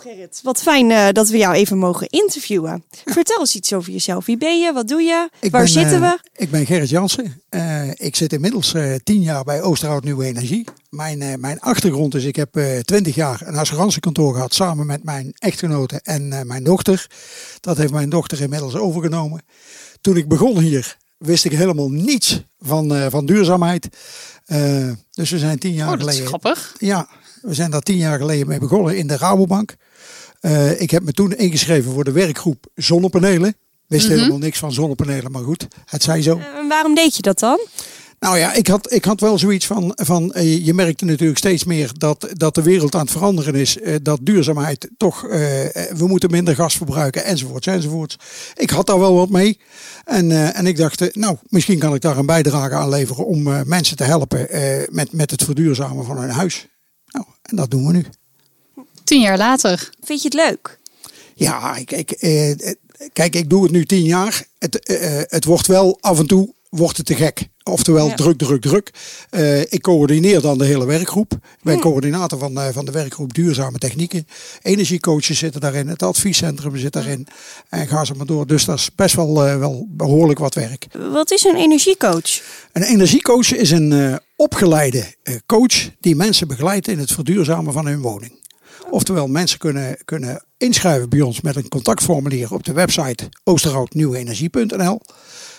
Gerrit, 0.08 0.40
wat 0.42 0.62
fijn 0.62 0.90
eh, 0.90 1.08
dat 1.12 1.28
we 1.28 1.36
jou 1.36 1.54
even 1.54 1.78
mogen 1.78 2.08
interviewen. 2.08 2.84
Vertel 3.04 3.40
eens 3.40 3.54
iets 3.54 3.72
over 3.72 3.92
jezelf. 3.92 4.26
Wie 4.26 4.36
ben 4.36 4.60
je? 4.60 4.72
Wat 4.72 4.88
doe 4.88 5.02
je? 5.02 5.28
Ik 5.40 5.50
Waar 5.50 5.62
ben, 5.62 5.70
zitten 5.70 6.02
eh, 6.02 6.10
we? 6.10 6.18
Ik 6.36 6.50
ben 6.50 6.66
Gerrit 6.66 6.88
Jansen. 6.88 7.42
Eh, 7.48 7.90
ik 7.94 8.16
zit 8.16 8.32
inmiddels 8.32 8.74
eh, 8.74 8.94
tien 9.04 9.20
jaar 9.20 9.44
bij 9.44 9.62
Oosterhout 9.62 10.04
Nieuwe 10.04 10.24
Energie. 10.24 10.64
Mijn, 10.90 11.22
eh, 11.22 11.34
mijn 11.34 11.60
achtergrond 11.60 12.14
is, 12.14 12.24
ik 12.24 12.36
heb 12.36 12.56
eh, 12.56 12.78
twintig 12.78 13.14
jaar 13.14 13.40
een 13.44 13.56
assurantiekantoor 13.56 14.34
gehad 14.34 14.54
samen 14.54 14.86
met 14.86 15.04
mijn 15.04 15.32
echtgenote 15.38 16.00
en 16.02 16.32
eh, 16.32 16.42
mijn 16.42 16.64
dochter. 16.64 17.06
Dat 17.60 17.76
heeft 17.76 17.92
mijn 17.92 18.08
dochter 18.10 18.40
inmiddels 18.40 18.74
overgenomen. 18.74 19.42
Toen 20.00 20.16
ik 20.16 20.28
begon 20.28 20.58
hier 20.58 20.96
wist 21.18 21.44
ik 21.44 21.52
helemaal 21.52 21.90
niets 21.90 22.42
van, 22.58 22.94
eh, 22.94 23.06
van 23.10 23.26
duurzaamheid. 23.26 23.88
Eh, 24.44 24.90
dus 25.10 25.30
we 25.30 25.38
zijn 25.38 25.58
tien 25.58 25.72
jaar 25.72 25.92
Oh, 25.92 25.98
dat 25.98 26.00
is 26.00 26.14
geleden... 26.14 26.26
grappig. 26.28 26.74
Ja, 26.78 27.08
we 27.42 27.54
zijn 27.54 27.70
daar 27.70 27.80
tien 27.80 27.96
jaar 27.96 28.18
geleden 28.18 28.46
mee 28.46 28.58
begonnen 28.58 28.96
in 28.96 29.06
de 29.06 29.16
Rabobank. 29.16 29.76
Eh, 30.40 30.80
ik 30.80 30.90
heb 30.90 31.02
me 31.02 31.12
toen 31.12 31.32
ingeschreven 31.36 31.92
voor 31.92 32.04
de 32.04 32.12
werkgroep 32.12 32.66
zonnepanelen. 32.74 33.56
Wist 33.86 34.08
Mhm. 34.08 34.16
helemaal 34.16 34.38
niks 34.38 34.58
van 34.58 34.72
zonnepanelen, 34.72 35.30
maar 35.32 35.42
goed, 35.42 35.66
het 35.84 36.02
zij 36.02 36.22
zo. 36.22 36.32
En 36.38 36.44
Eh, 36.62 36.68
waarom 36.68 36.94
deed 36.94 37.16
je 37.16 37.22
dat 37.22 37.38
dan? 37.38 37.58
Nou 38.20 38.38
ja, 38.38 38.52
ik 38.54 38.66
had, 38.66 38.92
ik 38.92 39.04
had 39.04 39.20
wel 39.20 39.38
zoiets 39.38 39.66
van, 39.66 39.92
van 39.94 40.32
eh, 40.32 40.64
je 40.66 40.74
merkte 40.74 41.04
natuurlijk 41.04 41.38
steeds 41.38 41.64
meer 41.64 41.90
dat, 41.98 42.28
dat 42.32 42.54
de 42.54 42.62
wereld 42.62 42.94
aan 42.94 43.00
het 43.00 43.10
veranderen 43.10 43.54
is. 43.54 43.76
dat 44.02 44.18
duurzaamheid 44.22 44.88
toch, 44.96 45.20
we 45.20 46.06
moeten 46.06 46.30
minder 46.30 46.54
gas 46.54 46.76
verbruiken 46.76 47.24
enzovoorts 47.24 47.66
enzovoorts. 47.66 48.16
Ik 48.56 48.70
had 48.70 48.86
daar 48.86 48.98
wel 48.98 49.14
wat 49.14 49.28
mee. 49.28 49.60
En, 50.04 50.54
en 50.54 50.66
ik 50.66 50.76
dacht, 50.76 51.14
nou, 51.14 51.36
misschien 51.48 51.78
kan 51.78 51.94
ik 51.94 52.00
daar 52.00 52.16
een 52.16 52.26
bijdrage 52.26 52.74
aan 52.74 52.88
leveren 52.88 53.26
om 53.26 53.42
mensen 53.66 53.96
te 53.96 54.04
helpen 54.04 54.46
met, 54.90 55.12
met 55.12 55.30
het 55.30 55.44
verduurzamen 55.44 56.04
van 56.04 56.18
hun 56.18 56.30
huis. 56.30 56.66
Nou, 57.06 57.26
en 57.42 57.56
dat 57.56 57.70
doen 57.70 57.86
we 57.86 57.92
nu. 57.92 58.04
Tien 59.08 59.20
jaar 59.20 59.38
later. 59.38 59.90
Vind 60.02 60.22
je 60.22 60.28
het 60.28 60.36
leuk? 60.36 60.78
Ja, 61.34 61.76
ik, 61.76 61.90
ik, 61.90 62.10
eh, 62.10 62.50
eh, 62.50 62.74
kijk, 63.12 63.34
ik 63.34 63.50
doe 63.50 63.62
het 63.62 63.72
nu 63.72 63.86
tien 63.86 64.04
jaar. 64.04 64.44
Het, 64.58 64.78
eh, 64.78 65.20
eh, 65.20 65.24
het 65.28 65.44
wordt 65.44 65.66
wel 65.66 65.98
af 66.00 66.18
en 66.18 66.26
toe 66.26 66.54
wordt 66.68 66.96
het 66.96 67.06
te 67.06 67.14
gek. 67.14 67.48
Oftewel 67.62 68.06
Ja. 68.08 68.14
druk, 68.14 68.38
druk, 68.38 68.60
druk. 68.60 68.90
Eh, 69.30 69.60
ik 69.60 69.82
coördineer 69.82 70.40
dan 70.40 70.58
de 70.58 70.64
hele 70.64 70.86
werkgroep. 70.86 71.32
Ik 71.32 71.62
ben 71.62 71.80
coördinator 71.80 72.38
van, 72.38 72.60
eh, 72.60 72.68
van 72.72 72.84
de 72.84 72.90
werkgroep 72.90 73.34
Duurzame 73.34 73.78
Technieken. 73.78 74.26
Energiecoaches 74.62 75.38
zitten 75.38 75.60
daarin. 75.60 75.88
Het 75.88 76.02
adviescentrum 76.02 76.76
zit 76.76 76.92
daarin. 76.92 77.26
En 77.68 77.86
ga 77.88 78.04
ze 78.04 78.14
maar 78.14 78.26
door. 78.26 78.46
Dus 78.46 78.64
dat 78.64 78.78
is 78.78 78.94
best 78.94 79.14
wel, 79.14 79.46
eh, 79.46 79.58
wel 79.58 79.86
behoorlijk 79.88 80.38
wat 80.38 80.54
werk. 80.54 80.86
Wat 81.12 81.30
is 81.30 81.44
een 81.44 81.56
energiecoach? 81.56 82.40
Een 82.72 82.82
energiecoach 82.82 83.54
is 83.54 83.70
een 83.70 83.92
eh, 83.92 84.16
opgeleide 84.36 85.14
eh, 85.22 85.34
coach 85.46 85.90
die 86.00 86.16
mensen 86.16 86.48
begeleidt 86.48 86.88
in 86.88 86.98
het 86.98 87.12
verduurzamen 87.12 87.72
van 87.72 87.86
hun 87.86 88.00
woning. 88.00 88.32
Oftewel, 88.90 89.26
mensen 89.26 89.58
kunnen, 89.58 89.98
kunnen 90.04 90.44
inschrijven 90.56 91.08
bij 91.08 91.20
ons 91.20 91.40
met 91.40 91.56
een 91.56 91.68
contactformulier 91.68 92.52
op 92.52 92.64
de 92.64 92.72
website 92.72 93.28
oosterhoutnieuwenergie.nl. 93.44 95.00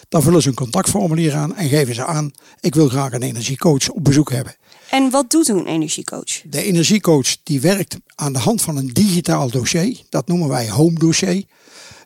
Dan 0.09 0.21
vullen 0.21 0.41
ze 0.41 0.47
een 0.47 0.55
contactformulier 0.55 1.35
aan 1.35 1.55
en 1.55 1.69
geven 1.69 1.95
ze 1.95 2.05
aan, 2.05 2.31
ik 2.59 2.75
wil 2.75 2.89
graag 2.89 3.13
een 3.13 3.21
energiecoach 3.21 3.89
op 3.89 4.03
bezoek 4.03 4.31
hebben. 4.31 4.55
En 4.89 5.09
wat 5.09 5.31
doet 5.31 5.47
een 5.47 5.65
energiecoach? 5.65 6.41
De 6.43 6.63
energiecoach 6.63 7.37
die 7.43 7.61
werkt 7.61 7.97
aan 8.15 8.33
de 8.33 8.39
hand 8.39 8.61
van 8.61 8.77
een 8.77 8.87
digitaal 8.87 9.49
dossier. 9.49 10.01
Dat 10.09 10.27
noemen 10.27 10.47
wij 10.47 10.69
home 10.69 10.99
dossier. 10.99 11.43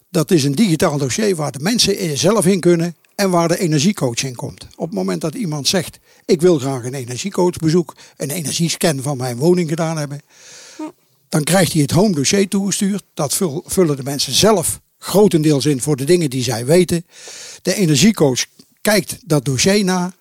Dat 0.09 0.31
is 0.31 0.43
een 0.43 0.55
digitaal 0.55 0.97
dossier 0.97 1.35
waar 1.35 1.51
de 1.51 1.59
mensen 1.59 2.17
zelf 2.17 2.45
in 2.45 2.59
kunnen 2.59 2.95
en 3.15 3.29
waar 3.29 3.47
de 3.47 3.59
energiecoach 3.59 4.23
in 4.23 4.35
komt. 4.35 4.67
Op 4.75 4.85
het 4.85 4.95
moment 4.95 5.21
dat 5.21 5.35
iemand 5.35 5.67
zegt, 5.67 5.99
ik 6.25 6.41
wil 6.41 6.59
graag 6.59 6.83
een 6.83 6.93
energiecoachbezoek, 6.93 7.95
een 8.17 8.29
energiescan 8.29 9.01
van 9.01 9.17
mijn 9.17 9.37
woning 9.37 9.69
gedaan 9.69 9.97
hebben, 9.97 10.21
dan 11.33 11.43
krijgt 11.43 11.73
hij 11.73 11.81
het 11.81 11.91
home 11.91 12.15
dossier 12.15 12.47
toegestuurd. 12.47 13.03
Dat 13.13 13.33
vul- 13.33 13.63
vullen 13.65 13.95
de 13.95 14.03
mensen 14.03 14.33
zelf 14.33 14.81
grotendeels 14.97 15.65
in 15.65 15.81
voor 15.81 15.95
de 15.95 16.03
dingen 16.03 16.29
die 16.29 16.43
zij 16.43 16.65
weten. 16.65 17.05
De 17.61 17.73
energiecoach 17.73 18.45
kijkt 18.81 19.17
dat 19.25 19.45
dossier 19.45 19.83
na. 19.83 20.13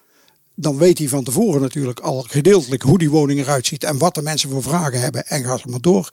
Dan 0.54 0.78
weet 0.78 0.98
hij 0.98 1.08
van 1.08 1.24
tevoren 1.24 1.60
natuurlijk 1.60 2.00
al 2.00 2.24
gedeeltelijk 2.28 2.82
hoe 2.82 2.98
die 2.98 3.10
woning 3.10 3.40
eruit 3.40 3.66
ziet 3.66 3.84
en 3.84 3.98
wat 3.98 4.14
de 4.14 4.22
mensen 4.22 4.50
voor 4.50 4.62
vragen 4.62 5.00
hebben 5.00 5.26
en 5.26 5.44
gaat 5.44 5.62
er 5.62 5.70
maar 5.70 5.80
door. 5.80 6.08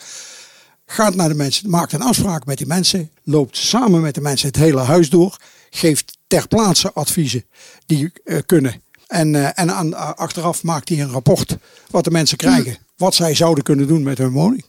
Gaat 0.85 1.15
naar 1.15 1.29
de 1.29 1.35
mensen, 1.35 1.69
maakt 1.69 1.93
een 1.93 2.01
afspraak 2.01 2.45
met 2.45 2.57
die 2.57 2.67
mensen, 2.67 3.11
loopt 3.23 3.57
samen 3.57 4.01
met 4.01 4.15
de 4.15 4.21
mensen 4.21 4.47
het 4.47 4.57
hele 4.57 4.79
huis 4.81 5.09
door, 5.09 5.37
geeft 5.69 6.17
ter 6.27 6.47
plaatse 6.47 6.93
adviezen 6.93 7.45
die 7.85 8.11
eh, 8.23 8.37
kunnen. 8.45 8.81
En, 9.07 9.35
eh, 9.35 9.49
en 9.53 9.71
aan, 9.71 10.17
achteraf 10.17 10.63
maakt 10.63 10.89
hij 10.89 10.99
een 11.01 11.11
rapport 11.11 11.57
wat 11.89 12.03
de 12.03 12.11
mensen 12.11 12.37
krijgen, 12.37 12.77
wat 12.97 13.15
zij 13.15 13.35
zouden 13.35 13.63
kunnen 13.63 13.87
doen 13.87 14.03
met 14.03 14.17
hun 14.17 14.31
woning. 14.31 14.68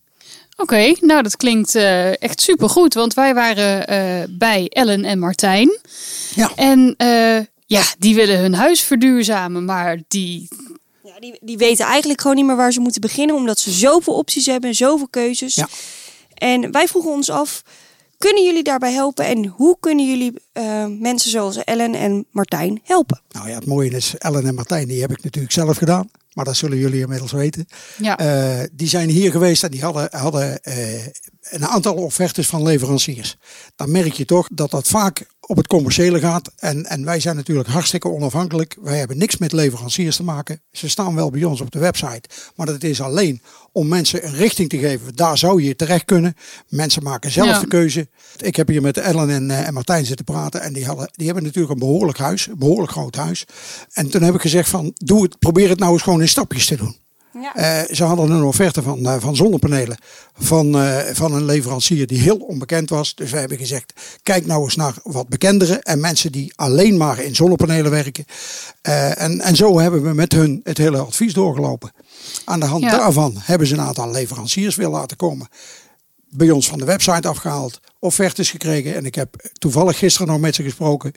Oké, 0.61 0.95
nou 1.01 1.23
dat 1.23 1.37
klinkt 1.37 1.75
eh, 1.75 2.23
echt 2.23 2.41
supergoed. 2.41 2.95
Want 2.95 3.15
wij 3.15 3.35
waren 3.35 3.87
eh, 3.87 4.29
bij 4.31 4.69
Ellen 4.69 5.05
en 5.05 5.19
Martijn. 5.19 5.79
Ja. 6.35 6.53
En 6.55 6.95
eh, 6.97 7.39
ja, 7.67 7.83
die 7.99 8.15
willen 8.15 8.39
hun 8.39 8.55
huis 8.55 8.81
verduurzamen. 8.81 9.65
Maar 9.65 9.99
die... 10.09 10.49
Ja, 11.03 11.21
die, 11.21 11.39
die 11.41 11.59
weten 11.59 11.87
eigenlijk 11.87 12.21
gewoon 12.21 12.37
niet 12.37 12.47
meer 12.47 12.57
waar 12.57 12.73
ze 12.73 12.81
moeten 12.81 13.01
beginnen, 13.01 13.37
omdat 13.37 13.59
ze 13.59 13.71
zoveel 13.71 14.15
opties 14.15 14.47
hebben 14.47 14.71
en 14.71 14.77
zoveel 14.77 15.09
keuzes. 15.09 15.55
Ja. 15.55 15.69
En 16.35 16.73
wij 16.73 16.89
vroegen 16.89 17.11
ons 17.11 17.31
af, 17.31 17.63
kunnen 18.19 18.45
jullie 18.45 18.63
daarbij 18.63 18.93
helpen 18.93 19.25
en 19.25 19.47
hoe 19.47 19.77
kunnen 19.81 20.07
jullie 20.07 20.33
eh, 20.53 20.87
mensen 20.87 21.31
zoals 21.31 21.65
Ellen 21.65 21.95
en 21.95 22.27
Martijn 22.31 22.81
helpen? 22.85 23.21
Nou 23.31 23.49
ja, 23.49 23.55
het 23.55 23.67
mooie 23.67 23.91
is, 23.91 24.15
Ellen 24.19 24.47
en 24.47 24.55
Martijn, 24.55 24.89
die 24.89 25.01
heb 25.01 25.11
ik 25.11 25.23
natuurlijk 25.23 25.53
zelf 25.53 25.77
gedaan. 25.77 26.11
Maar 26.35 26.45
dat 26.45 26.57
zullen 26.57 26.79
jullie 26.79 27.01
inmiddels 27.01 27.33
weten. 27.33 27.67
Ja. 27.99 28.19
Eh, 28.19 28.69
die 28.73 28.89
zijn 28.89 29.09
hier 29.09 29.31
geweest 29.31 29.65
en 29.65 29.71
die 29.71 29.83
hadden, 29.83 30.09
hadden 30.11 30.63
eh, 30.63 31.07
een 31.41 31.67
aantal 31.67 31.95
offertes 31.95 32.47
van 32.47 32.63
leveranciers. 32.63 33.37
Dan 33.77 33.91
merk 33.91 34.13
je 34.13 34.25
toch 34.25 34.49
dat 34.53 34.71
dat 34.71 34.89
vaak 34.89 35.27
op 35.41 35.57
het 35.57 35.67
commerciële 35.67 36.21
gaat. 36.21 36.53
En, 36.57 36.87
en 36.87 37.05
wij 37.05 37.21
zijn 37.21 37.37
natuurlijk 37.37 37.69
hartstikke 37.69 38.09
onafhankelijk. 38.09 38.77
Wij 38.81 38.99
hebben 38.99 39.19
niks 39.19 39.37
met 39.37 39.53
leveranciers 39.53 40.17
te 40.17 40.23
maken. 40.23 40.63
Ze 40.73 40.89
staan 40.89 41.15
wel 41.15 41.31
bij 41.31 41.45
ons 41.45 41.61
op 41.61 41.71
de 41.71 41.79
website. 41.79 42.29
Maar 42.57 42.67
dat 42.67 42.83
is 42.83 43.01
alleen 43.01 43.43
om 43.73 43.89
mensen 43.89 44.27
een 44.27 44.35
richting 44.35 44.69
te 44.69 44.79
geven. 44.79 45.17
Daar 45.17 45.39
zou 45.39 45.63
je 45.63 45.77
terecht 45.77 46.05
kunnen. 46.05 46.35
Mensen 46.69 47.03
maken 47.03 47.31
zelf 47.31 47.49
Ja. 47.49 47.61
de 47.61 47.67
keuze. 47.67 48.09
Ik 48.37 48.57
heb 48.57 48.69
hier 48.69 48.83
met 48.83 48.97
Ellen 48.99 49.31
en, 49.31 49.51
en 49.51 49.75
Martijn 49.75 50.07
zitten 50.07 50.25
praten. 50.25 50.61
En 50.61 50.73
die, 50.73 50.87
hadden, 50.87 51.09
die 51.13 51.27
hebben 51.27 51.45
natuurlijk 51.45 51.73
een 51.73 51.79
behoorlijk 51.79 52.19
huis. 52.19 52.47
Een 52.47 52.59
behoorlijk 52.59 52.93
groot 52.93 53.15
huis. 53.17 53.45
En 53.93 54.11
toen 54.11 54.23
heb 54.23 54.35
ik 54.35 54.41
gezegd 54.41 54.69
van, 54.69 54.93
doe 54.95 55.23
het, 55.23 55.39
probeer 55.39 55.69
het 55.69 55.79
nou 55.79 55.93
eens 55.93 56.03
gewoon 56.03 56.21
in 56.21 56.29
stapjes 56.29 56.67
te 56.67 56.77
doen. 56.77 56.97
Ja. 57.33 57.55
Eh, 57.55 57.95
ze 57.95 58.05
hadden 58.05 58.31
een 58.31 58.43
offerte 58.43 58.83
van, 58.83 59.07
eh, 59.07 59.17
van 59.19 59.37
zonnepanelen 59.37 59.99
van, 60.39 60.75
eh, 60.75 60.99
van 61.13 61.35
een 61.35 61.45
leverancier 61.45 62.07
die 62.07 62.21
heel 62.21 62.37
onbekend 62.37 62.91
was. 62.91 63.15
Dus 63.15 63.31
wij 63.31 63.41
hebben 63.41 63.59
gezegd, 63.59 63.93
kijk 64.23 64.47
nou 64.47 64.63
eens 64.63 64.77
naar 64.77 64.95
wat 65.03 65.29
bekendere 65.29 65.75
en 65.75 66.01
mensen 66.01 66.33
die 66.33 66.53
alleen 66.57 66.97
maar 66.97 67.19
in 67.21 67.35
zonnepanelen 67.35 67.91
werken. 67.91 68.25
En, 68.83 69.41
en 69.41 69.57
zo 69.57 69.79
hebben 69.79 70.03
we 70.03 70.15
met 70.15 70.33
hun 70.33 70.61
het 70.65 70.79
hele 70.79 70.99
advies 70.99 71.33
doorgelopen. 71.33 71.93
Aan 72.45 72.61
de 72.61 72.67
hand 72.67 72.83
Ja. 72.83 72.91
daarvan 72.91 73.35
hebben 73.39 73.67
ze 73.67 73.75
een 73.75 73.81
aantal 73.81 74.11
leveranciers 74.11 74.77
weer 74.77 74.89
laten 74.89 75.17
komen. 75.17 75.49
Bij 76.31 76.51
ons 76.51 76.69
van 76.69 76.79
de 76.79 76.85
website 76.85 77.29
afgehaald, 77.29 77.81
offertes 77.99 78.51
gekregen. 78.51 78.95
En 78.95 79.05
ik 79.07 79.15
heb 79.15 79.49
toevallig 79.53 79.99
gisteren 79.99 80.29
nog 80.29 80.41
met 80.41 80.55
ze 80.55 80.63
gesproken. 80.63 81.13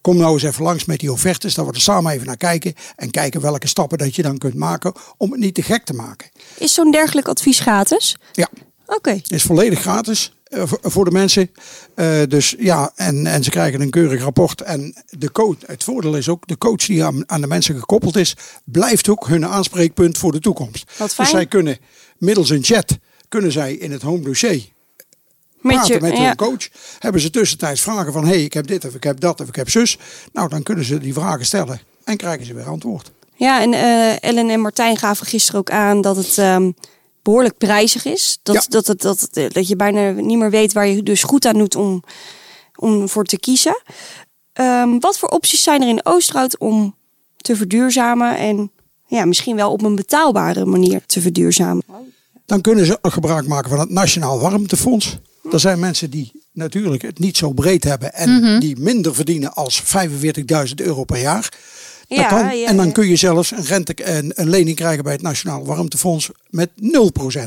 Kom 0.00 0.16
nou 0.16 0.32
eens 0.32 0.42
even 0.42 0.64
langs 0.64 0.84
met 0.84 1.00
die 1.00 1.12
offertes. 1.12 1.54
Dat 1.54 1.66
we 1.66 1.72
er 1.72 1.80
samen 1.80 2.12
even 2.12 2.26
naar 2.26 2.36
kijken. 2.36 2.74
En 2.96 3.10
kijken 3.10 3.40
welke 3.40 3.66
stappen 3.68 3.98
dat 3.98 4.14
je 4.16 4.22
dan 4.22 4.38
kunt 4.38 4.54
maken 4.54 4.92
om 5.16 5.30
het 5.30 5.40
niet 5.40 5.54
te 5.54 5.62
gek 5.62 5.84
te 5.84 5.92
maken. 5.92 6.28
Is 6.58 6.74
zo'n 6.74 6.90
dergelijk 6.90 7.28
advies 7.28 7.58
gratis? 7.60 8.16
Ja, 8.32 8.48
Oké. 8.86 9.20
is 9.26 9.42
volledig 9.42 9.80
gratis 9.80 10.32
eh, 10.44 10.62
voor, 10.82 11.04
de 11.04 11.10
mensen. 11.10 11.50
Eh, 11.94 12.20
dus 12.28 12.54
ja, 12.58 12.92
en, 12.96 13.26
en 13.26 13.44
ze 13.44 13.50
krijgen 13.50 13.80
een 13.80 13.90
keurig 13.90 14.22
rapport. 14.22 14.60
En 14.60 14.94
de 15.08 15.32
coach, 15.32 15.56
het 15.66 15.84
voordeel 15.84 16.16
is 16.16 16.28
ook, 16.28 16.46
de 16.46 16.58
coach 16.58 16.86
die 16.86 17.04
aan, 17.04 17.30
aan 17.30 17.40
de 17.40 17.46
mensen 17.46 17.78
gekoppeld 17.78 18.16
is, 18.16 18.36
blijft 18.64 19.08
ook 19.08 19.28
hun 19.28 19.46
aanspreekpunt 19.46 20.18
voor 20.18 20.32
de 20.32 20.40
toekomst. 20.40 20.84
Wat 20.98 21.06
Dus 21.06 21.16
fijn. 21.16 21.28
zij 21.28 21.46
kunnen 21.46 21.78
middels 22.18 22.50
een 22.50 22.64
chat, 22.64 22.98
kunnen 23.34 23.52
zij 23.52 23.74
in 23.74 23.92
het 23.92 24.02
home 24.02 24.22
dossier 24.22 24.64
Met 25.60 25.74
praten 25.74 25.94
je, 25.94 26.00
met 26.00 26.16
ja. 26.16 26.24
hun 26.24 26.36
coach. 26.36 26.68
Hebben 26.98 27.20
ze 27.20 27.30
tussentijds 27.30 27.80
vragen 27.80 28.12
van, 28.12 28.24
hé, 28.24 28.34
hey, 28.34 28.44
ik 28.44 28.52
heb 28.52 28.66
dit 28.66 28.84
of 28.84 28.94
ik 28.94 29.02
heb 29.02 29.20
dat 29.20 29.40
of 29.40 29.48
ik 29.48 29.56
heb 29.56 29.70
zus. 29.70 29.98
Nou, 30.32 30.48
dan 30.48 30.62
kunnen 30.62 30.84
ze 30.84 30.98
die 30.98 31.12
vragen 31.12 31.46
stellen 31.46 31.80
en 32.04 32.16
krijgen 32.16 32.46
ze 32.46 32.54
weer 32.54 32.68
antwoord. 32.68 33.10
Ja, 33.34 33.60
en 33.60 33.72
eh, 33.72 34.22
Ellen 34.22 34.50
en 34.50 34.60
Martijn 34.60 34.96
gaven 34.96 35.26
gisteren 35.26 35.60
ook 35.60 35.70
aan 35.70 36.00
dat 36.00 36.16
het 36.16 36.38
ehm, 36.38 36.70
behoorlijk 37.22 37.58
prijzig 37.58 38.04
is. 38.04 38.38
Dat, 38.42 38.54
Ja. 38.54 38.62
dat, 38.68 38.86
dat, 38.86 39.00
dat, 39.00 39.28
dat 39.52 39.68
je 39.68 39.76
bijna 39.76 40.10
niet 40.10 40.38
meer 40.38 40.50
weet 40.50 40.72
waar 40.72 40.86
je 40.86 41.02
dus 41.02 41.22
goed 41.22 41.44
aan 41.44 41.58
doet 41.58 41.76
om, 41.76 42.02
om 42.74 43.08
voor 43.08 43.24
te 43.24 43.38
kiezen. 43.38 43.82
Ehm, 44.52 44.98
wat 44.98 45.18
voor 45.18 45.28
opties 45.28 45.62
zijn 45.62 45.82
er 45.82 45.88
in 45.88 46.06
Oosterhout 46.06 46.58
om 46.58 46.94
te 47.36 47.56
verduurzamen 47.56 48.36
en 48.36 48.70
ja, 49.06 49.24
misschien 49.24 49.56
wel 49.56 49.70
op 49.72 49.82
een 49.82 49.94
betaalbare 49.94 50.64
manier 50.64 51.06
te 51.06 51.20
verduurzamen? 51.20 51.82
Dan 52.46 52.60
kunnen 52.60 52.86
ze 52.86 52.98
ook 53.02 53.12
gebruik 53.12 53.46
maken 53.46 53.70
van 53.70 53.78
het 53.78 53.90
Nationaal 53.90 54.40
Warmtefonds. 54.40 55.18
Er 55.52 55.60
zijn 55.60 55.78
mensen 55.78 56.10
die 56.10 56.42
natuurlijk 56.52 57.02
het 57.02 57.18
niet 57.18 57.36
zo 57.36 57.52
breed 57.52 57.84
hebben 57.84 58.12
en 58.14 58.60
die 58.60 58.76
minder 58.78 59.14
verdienen 59.14 59.52
als 59.54 59.82
45.000 59.82 60.74
euro 60.74 61.04
per 61.04 61.20
jaar. 61.20 61.48
Dat 62.08 62.18
Ja, 62.18 62.28
kan. 62.28 62.56
ja, 62.58 62.66
en 62.68 62.76
dan 62.76 62.86
ja. 62.86 62.92
kun 62.92 63.08
je 63.08 63.16
zelfs 63.16 63.50
een, 63.50 63.64
rente, 63.64 64.16
een, 64.16 64.32
een 64.34 64.48
lening 64.48 64.76
krijgen 64.76 65.04
bij 65.04 65.12
het 65.12 65.22
Nationaal 65.22 65.66
Warmtefonds 65.66 66.30
met 66.50 66.70
0% 66.70 66.76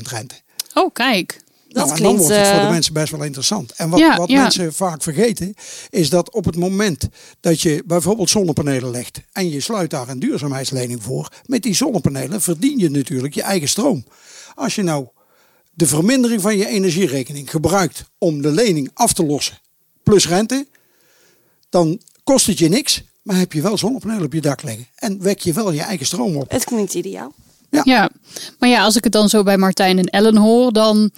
rente. 0.10 0.36
Oh, 0.73 0.93
kijk. 0.93 1.39
Dat 1.77 1.85
nou, 1.85 1.97
en 1.97 2.03
dan 2.03 2.15
klinkt, 2.15 2.33
wordt 2.33 2.47
het 2.47 2.47
voor 2.47 2.59
de 2.59 2.65
eh, 2.65 2.71
mensen 2.71 2.93
best 2.93 3.11
wel 3.11 3.23
interessant. 3.23 3.71
En 3.71 3.89
wat, 3.89 3.99
Ja, 3.99 4.17
wat 4.17 4.29
ja. 4.29 4.41
mensen 4.41 4.73
vaak 4.73 5.03
vergeten, 5.03 5.53
is 5.89 6.09
dat 6.09 6.31
op 6.31 6.45
het 6.45 6.55
moment 6.55 7.07
dat 7.39 7.61
je 7.61 7.83
bijvoorbeeld 7.85 8.29
zonnepanelen 8.29 8.91
legt 8.91 9.21
en 9.31 9.49
je 9.49 9.59
sluit 9.59 9.89
daar 9.89 10.09
een 10.09 10.19
duurzaamheidslening 10.19 11.03
voor, 11.03 11.31
met 11.45 11.63
die 11.63 11.75
zonnepanelen 11.75 12.41
verdien 12.41 12.77
je 12.79 12.89
natuurlijk 12.89 13.33
je 13.33 13.41
eigen 13.41 13.69
stroom. 13.69 14.05
Als 14.55 14.75
je 14.75 14.83
nou 14.83 15.07
de 15.73 15.87
vermindering 15.87 16.41
van 16.41 16.57
je 16.57 16.67
energierekening 16.67 17.49
gebruikt 17.49 18.03
om 18.17 18.41
de 18.41 18.51
lening 18.51 18.89
af 18.93 19.13
te 19.13 19.25
lossen, 19.25 19.59
plus 20.03 20.27
rente, 20.27 20.67
dan 21.69 22.01
kost 22.23 22.47
het 22.47 22.57
je 22.57 22.69
niks, 22.69 23.03
maar 23.21 23.37
heb 23.37 23.53
je 23.53 23.61
wel 23.61 23.77
zonnepanelen 23.77 24.25
op 24.25 24.33
je 24.33 24.41
dak 24.41 24.63
liggen 24.63 24.87
en 24.95 25.21
wek 25.21 25.39
je 25.39 25.53
wel 25.53 25.71
je 25.71 25.81
eigen 25.81 26.05
stroom 26.05 26.35
op. 26.35 26.51
Het 26.51 26.63
klinkt 26.63 26.93
ideaal. 26.93 27.33
Ja, 27.83 28.09
maar 28.59 28.69
ja, 28.69 28.83
als 28.83 28.95
ik 28.95 29.03
het 29.03 29.13
dan 29.13 29.29
zo 29.29 29.43
bij 29.43 29.57
Martijn 29.57 29.97
en 29.97 30.05
Ellen 30.05 30.37
hoor, 30.37 30.73
dan 30.73 31.11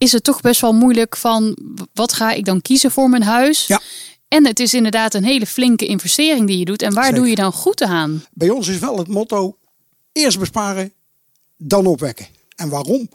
is 0.00 0.12
het 0.12 0.24
toch 0.24 0.40
best 0.40 0.60
wel 0.60 0.72
moeilijk 0.72 1.16
van 1.16 1.56
wat 1.94 2.12
ga 2.12 2.32
ik 2.32 2.44
dan 2.44 2.62
kiezen 2.62 2.90
voor 2.90 3.08
mijn 3.08 3.22
huis? 3.22 3.66
Ja. 3.66 3.80
En 4.28 4.46
het 4.46 4.60
is 4.60 4.74
inderdaad 4.74 5.14
een 5.14 5.24
hele 5.24 5.46
flinke 5.46 5.86
investering 5.86 6.46
die 6.46 6.58
je 6.58 6.64
doet. 6.64 6.82
En 6.82 6.94
waar 6.94 7.04
Zeker. 7.04 7.18
doe 7.18 7.28
je 7.28 7.34
dan 7.34 7.52
goed 7.52 7.82
aan? 7.82 8.24
Bij 8.32 8.50
ons 8.50 8.68
is 8.68 8.78
wel 8.78 8.98
het 8.98 9.08
motto: 9.08 9.56
eerst 10.12 10.38
besparen, 10.38 10.92
dan 11.56 11.86
opwekken. 11.86 12.26
En 12.56 12.68
waarom? 12.68 13.08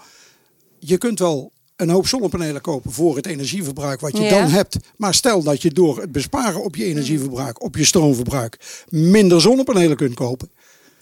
Je 0.80 0.98
kunt 0.98 1.20
wel 1.20 1.52
een 1.76 1.90
hoop 1.90 2.08
zonnepanelen 2.08 2.62
kopen 2.62 2.92
voor 2.92 3.16
het 3.16 3.26
energieverbruik 3.26 4.00
wat 4.00 4.18
je 4.18 4.24
Ja. 4.24 4.30
dan 4.30 4.50
hebt. 4.50 4.78
Maar 4.98 5.14
stel 5.14 5.44
dat 5.44 5.62
je 5.62 5.70
door 5.72 6.00
het 6.02 6.12
besparen 6.12 6.64
op 6.64 6.76
je 6.76 6.84
energieverbruik, 6.86 7.64
op 7.64 7.76
je 7.76 7.86
stroomverbruik, 7.86 8.84
minder 8.90 9.42
zonnepanelen 9.42 9.98
kunt 9.98 10.14
kopen. 10.14 10.52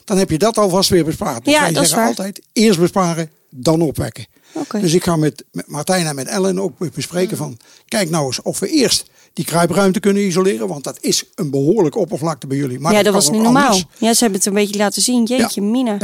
Dan 0.03 0.17
heb 0.17 0.29
je 0.29 0.37
dat 0.37 0.57
alvast 0.57 0.89
weer 0.89 1.05
bespaard. 1.05 1.45
Dus 1.45 1.53
Ja, 1.53 1.61
wij 1.61 1.71
dat 1.73 1.83
is 1.83 1.89
zeggen 1.89 2.07
waar. 2.07 2.17
altijd 2.17 2.41
eerst 2.53 2.79
besparen, 2.79 3.31
dan 3.49 3.81
opwekken. 3.81 4.25
Dus 4.71 4.93
ik 4.93 5.03
ga 5.03 5.15
met, 5.15 5.43
met 5.51 5.67
Martijn 5.67 6.05
en 6.05 6.15
met 6.15 6.27
Ellen 6.27 6.59
ook 6.59 6.93
bespreken 6.93 7.37
van... 7.37 7.57
kijk 7.87 8.09
nou 8.09 8.25
eens 8.25 8.41
of 8.41 8.59
we 8.59 8.69
eerst 8.69 9.05
die 9.33 9.45
kruipruimte 9.45 9.99
kunnen 9.99 10.25
isoleren. 10.27 10.67
Want 10.67 10.83
dat 10.83 10.97
is 11.01 11.23
een 11.35 11.49
behoorlijke 11.49 11.99
oppervlakte 11.99 12.47
bij 12.47 12.57
jullie. 12.57 12.79
Maar 12.79 12.93
ja, 12.93 13.03
dat 13.03 13.13
was 13.13 13.29
niet 13.29 13.41
normaal. 13.41 13.63
anders. 13.63 13.85
Ja, 13.97 14.13
ze 14.13 14.19
hebben 14.19 14.37
het 14.39 14.47
een 14.47 14.53
beetje 14.53 14.77
laten 14.77 15.01
zien. 15.01 15.23
Jeetje, 15.23 15.61
Mina. 15.61 15.91
Ja. 15.91 15.97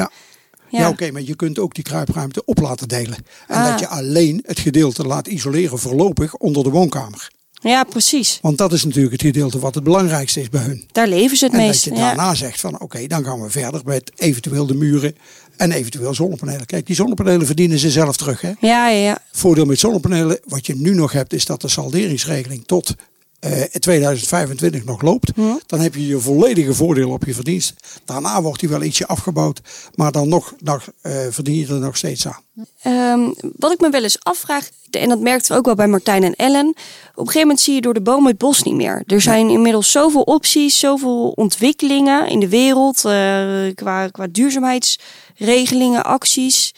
Ja. 0.71 0.79
Ja, 0.79 0.89
oké, 0.89 1.11
maar 1.11 1.21
je 1.21 1.35
kunt 1.35 1.59
ook 1.59 1.73
die 1.75 1.83
kruipruimte 1.83 2.41
op 2.45 2.59
laten 2.59 2.87
delen. 2.87 3.17
En 3.47 3.57
Ah. 3.57 3.69
dat 3.69 3.79
je 3.79 3.87
alleen 3.87 4.43
het 4.45 4.59
gedeelte 4.59 5.03
laat 5.03 5.27
isoleren 5.27 5.79
voorlopig 5.79 6.35
onder 6.35 6.63
de 6.63 6.69
woonkamer. 6.69 7.31
Ja, 7.61 7.83
precies. 7.83 8.39
Want 8.41 8.57
dat 8.57 8.73
is 8.73 8.83
natuurlijk 8.85 9.11
het 9.11 9.21
gedeelte 9.21 9.59
wat 9.59 9.75
het 9.75 9.83
belangrijkste 9.83 10.41
is 10.41 10.49
bij 10.49 10.61
hun. 10.61 10.83
Daar 10.91 11.07
leven 11.07 11.37
ze 11.37 11.45
het 11.45 11.53
En 11.53 11.59
meest. 11.59 11.83
dat 11.85 11.93
je 11.93 11.99
Ja. 11.99 12.07
daarna 12.07 12.33
zegt 12.35 12.59
van 12.59 12.79
oké, 12.79 13.07
dan 13.07 13.23
gaan 13.23 13.41
we 13.41 13.49
verder 13.49 13.81
met 13.85 14.11
eventueel 14.15 14.65
de 14.65 14.75
muren 14.75 15.15
en 15.57 15.71
eventueel 15.71 16.13
zonnepanelen. 16.13 16.65
Kijk, 16.65 16.85
die 16.85 16.95
zonnepanelen 16.95 17.45
verdienen 17.45 17.79
ze 17.79 17.89
zelf 17.91 18.17
terug. 18.17 18.41
Hè? 18.41 18.51
Ja, 18.59 18.89
ja, 18.89 18.97
ja. 19.03 19.21
Voordeel 19.31 19.65
met 19.65 19.79
zonnepanelen, 19.79 20.39
wat 20.45 20.65
je 20.65 20.75
nu 20.75 20.93
nog 20.93 21.11
hebt, 21.11 21.33
is 21.33 21.45
dat 21.45 21.61
de 21.61 21.67
salderingsregeling 21.67 22.63
tot 22.65 22.95
eh, 23.39 23.61
in 23.61 23.79
2025 23.79 24.85
nog 24.85 25.01
loopt, 25.01 25.31
dan 25.65 25.79
heb 25.79 25.95
je 25.95 26.07
je 26.07 26.19
volledige 26.19 26.73
voordeel 26.73 27.09
op 27.09 27.25
je 27.25 27.33
verdiensten. 27.33 27.75
Daarna 28.05 28.41
wordt 28.41 28.59
die 28.59 28.69
wel 28.69 28.83
ietsje 28.83 29.07
afgebouwd, 29.07 29.61
maar 29.95 30.11
dan 30.11 30.29
nog, 30.29 30.53
nog 30.59 30.87
eh, 31.01 31.11
verdien 31.29 31.55
je 31.55 31.67
er 31.67 31.79
nog 31.79 31.97
steeds 31.97 32.27
aan. 32.27 32.43
Ehm, 32.81 33.19
wat 33.57 33.71
ik 33.71 33.79
me 33.79 33.89
wel 33.89 34.03
eens 34.03 34.23
afvraag, 34.23 34.69
en 34.91 35.09
dat 35.09 35.19
merkten 35.19 35.51
we 35.51 35.57
ook 35.57 35.65
wel 35.65 35.75
bij 35.75 35.87
Martijn 35.87 36.23
en 36.23 36.35
Ellen. 36.35 36.67
Op 36.67 36.75
een 37.15 37.25
gegeven 37.25 37.41
moment 37.41 37.59
zie 37.59 37.73
je 37.73 37.81
door 37.81 37.93
de 37.93 38.01
boom 38.01 38.27
het 38.27 38.37
bos 38.37 38.63
niet 38.63 38.75
meer. 38.75 39.03
Er 39.05 39.21
zijn 39.21 39.49
inmiddels 39.49 39.91
zoveel 39.91 40.21
opties, 40.21 40.79
zoveel 40.79 41.29
ontwikkelingen 41.29 42.27
in 42.27 42.39
de 42.39 42.49
wereld 42.49 43.05
eh, 43.05 43.75
qua, 43.75 44.07
qua 44.07 44.27
duurzaamheidsregelingen, 44.31 46.03
acties. 46.03 46.73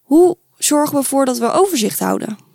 Hoe 0.00 0.36
zorgen 0.58 0.92
we 0.92 0.98
ervoor 0.98 1.24
dat 1.24 1.38
we 1.38 1.52
overzicht 1.52 1.98
houden? 1.98 2.49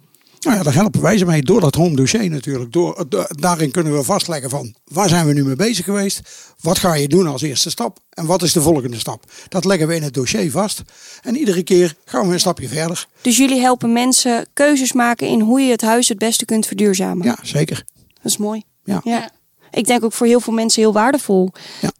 Nou 0.45 0.57
ja, 0.57 0.63
daar 0.63 0.73
helpen 0.73 1.01
wij 1.01 1.17
ze 1.17 1.25
mee 1.25 1.41
door 1.41 1.61
dat 1.61 1.75
home 1.75 1.95
dossier 1.95 2.29
natuurlijk. 2.29 2.71
Door, 2.71 3.05
da- 3.09 3.29
daarin 3.29 3.71
kunnen 3.71 3.93
we 3.97 4.03
vastleggen 4.03 4.49
van 4.49 4.75
waar 4.83 5.09
zijn 5.09 5.25
we 5.25 5.33
nu 5.33 5.43
mee 5.45 5.55
bezig 5.55 5.85
geweest? 5.85 6.21
Wat 6.61 6.79
ga 6.79 6.93
je 6.93 7.07
doen 7.07 7.27
als 7.27 7.41
eerste 7.41 7.69
stap? 7.69 7.97
En 8.09 8.25
wat 8.25 8.41
is 8.43 8.53
de 8.53 8.61
volgende 8.61 8.99
stap? 8.99 9.23
Dat 9.49 9.65
leggen 9.65 9.87
we 9.87 9.95
in 9.95 10.03
het 10.03 10.13
dossier 10.13 10.51
vast. 10.51 10.81
En 11.21 11.35
iedere 11.37 11.63
keer 11.63 11.95
gaan 12.05 12.27
we 12.27 12.33
een 12.33 12.39
stapje 12.39 12.67
verder. 12.67 13.07
Dus 13.21 13.37
jullie 13.37 13.59
helpen 13.59 13.93
mensen 13.93 14.45
keuzes 14.53 14.93
maken 14.93 15.27
in 15.27 15.39
hoe 15.39 15.61
je 15.61 15.71
het 15.71 15.81
huis 15.81 16.07
het 16.09 16.17
beste 16.17 16.45
kunt 16.45 16.65
verduurzamen. 16.67 17.25
Ja, 17.25 17.37
zeker. 17.41 17.83
Dat 18.13 18.31
is 18.31 18.37
mooi. 18.37 18.63
Ja. 18.83 19.01
ja. 19.03 19.29
Ik 19.71 19.85
denk 19.87 20.03
ook 20.03 20.13
voor 20.13 20.27
heel 20.27 20.39
veel 20.39 20.53
mensen 20.53 20.81
heel 20.81 20.93
waardevol. 20.93 21.51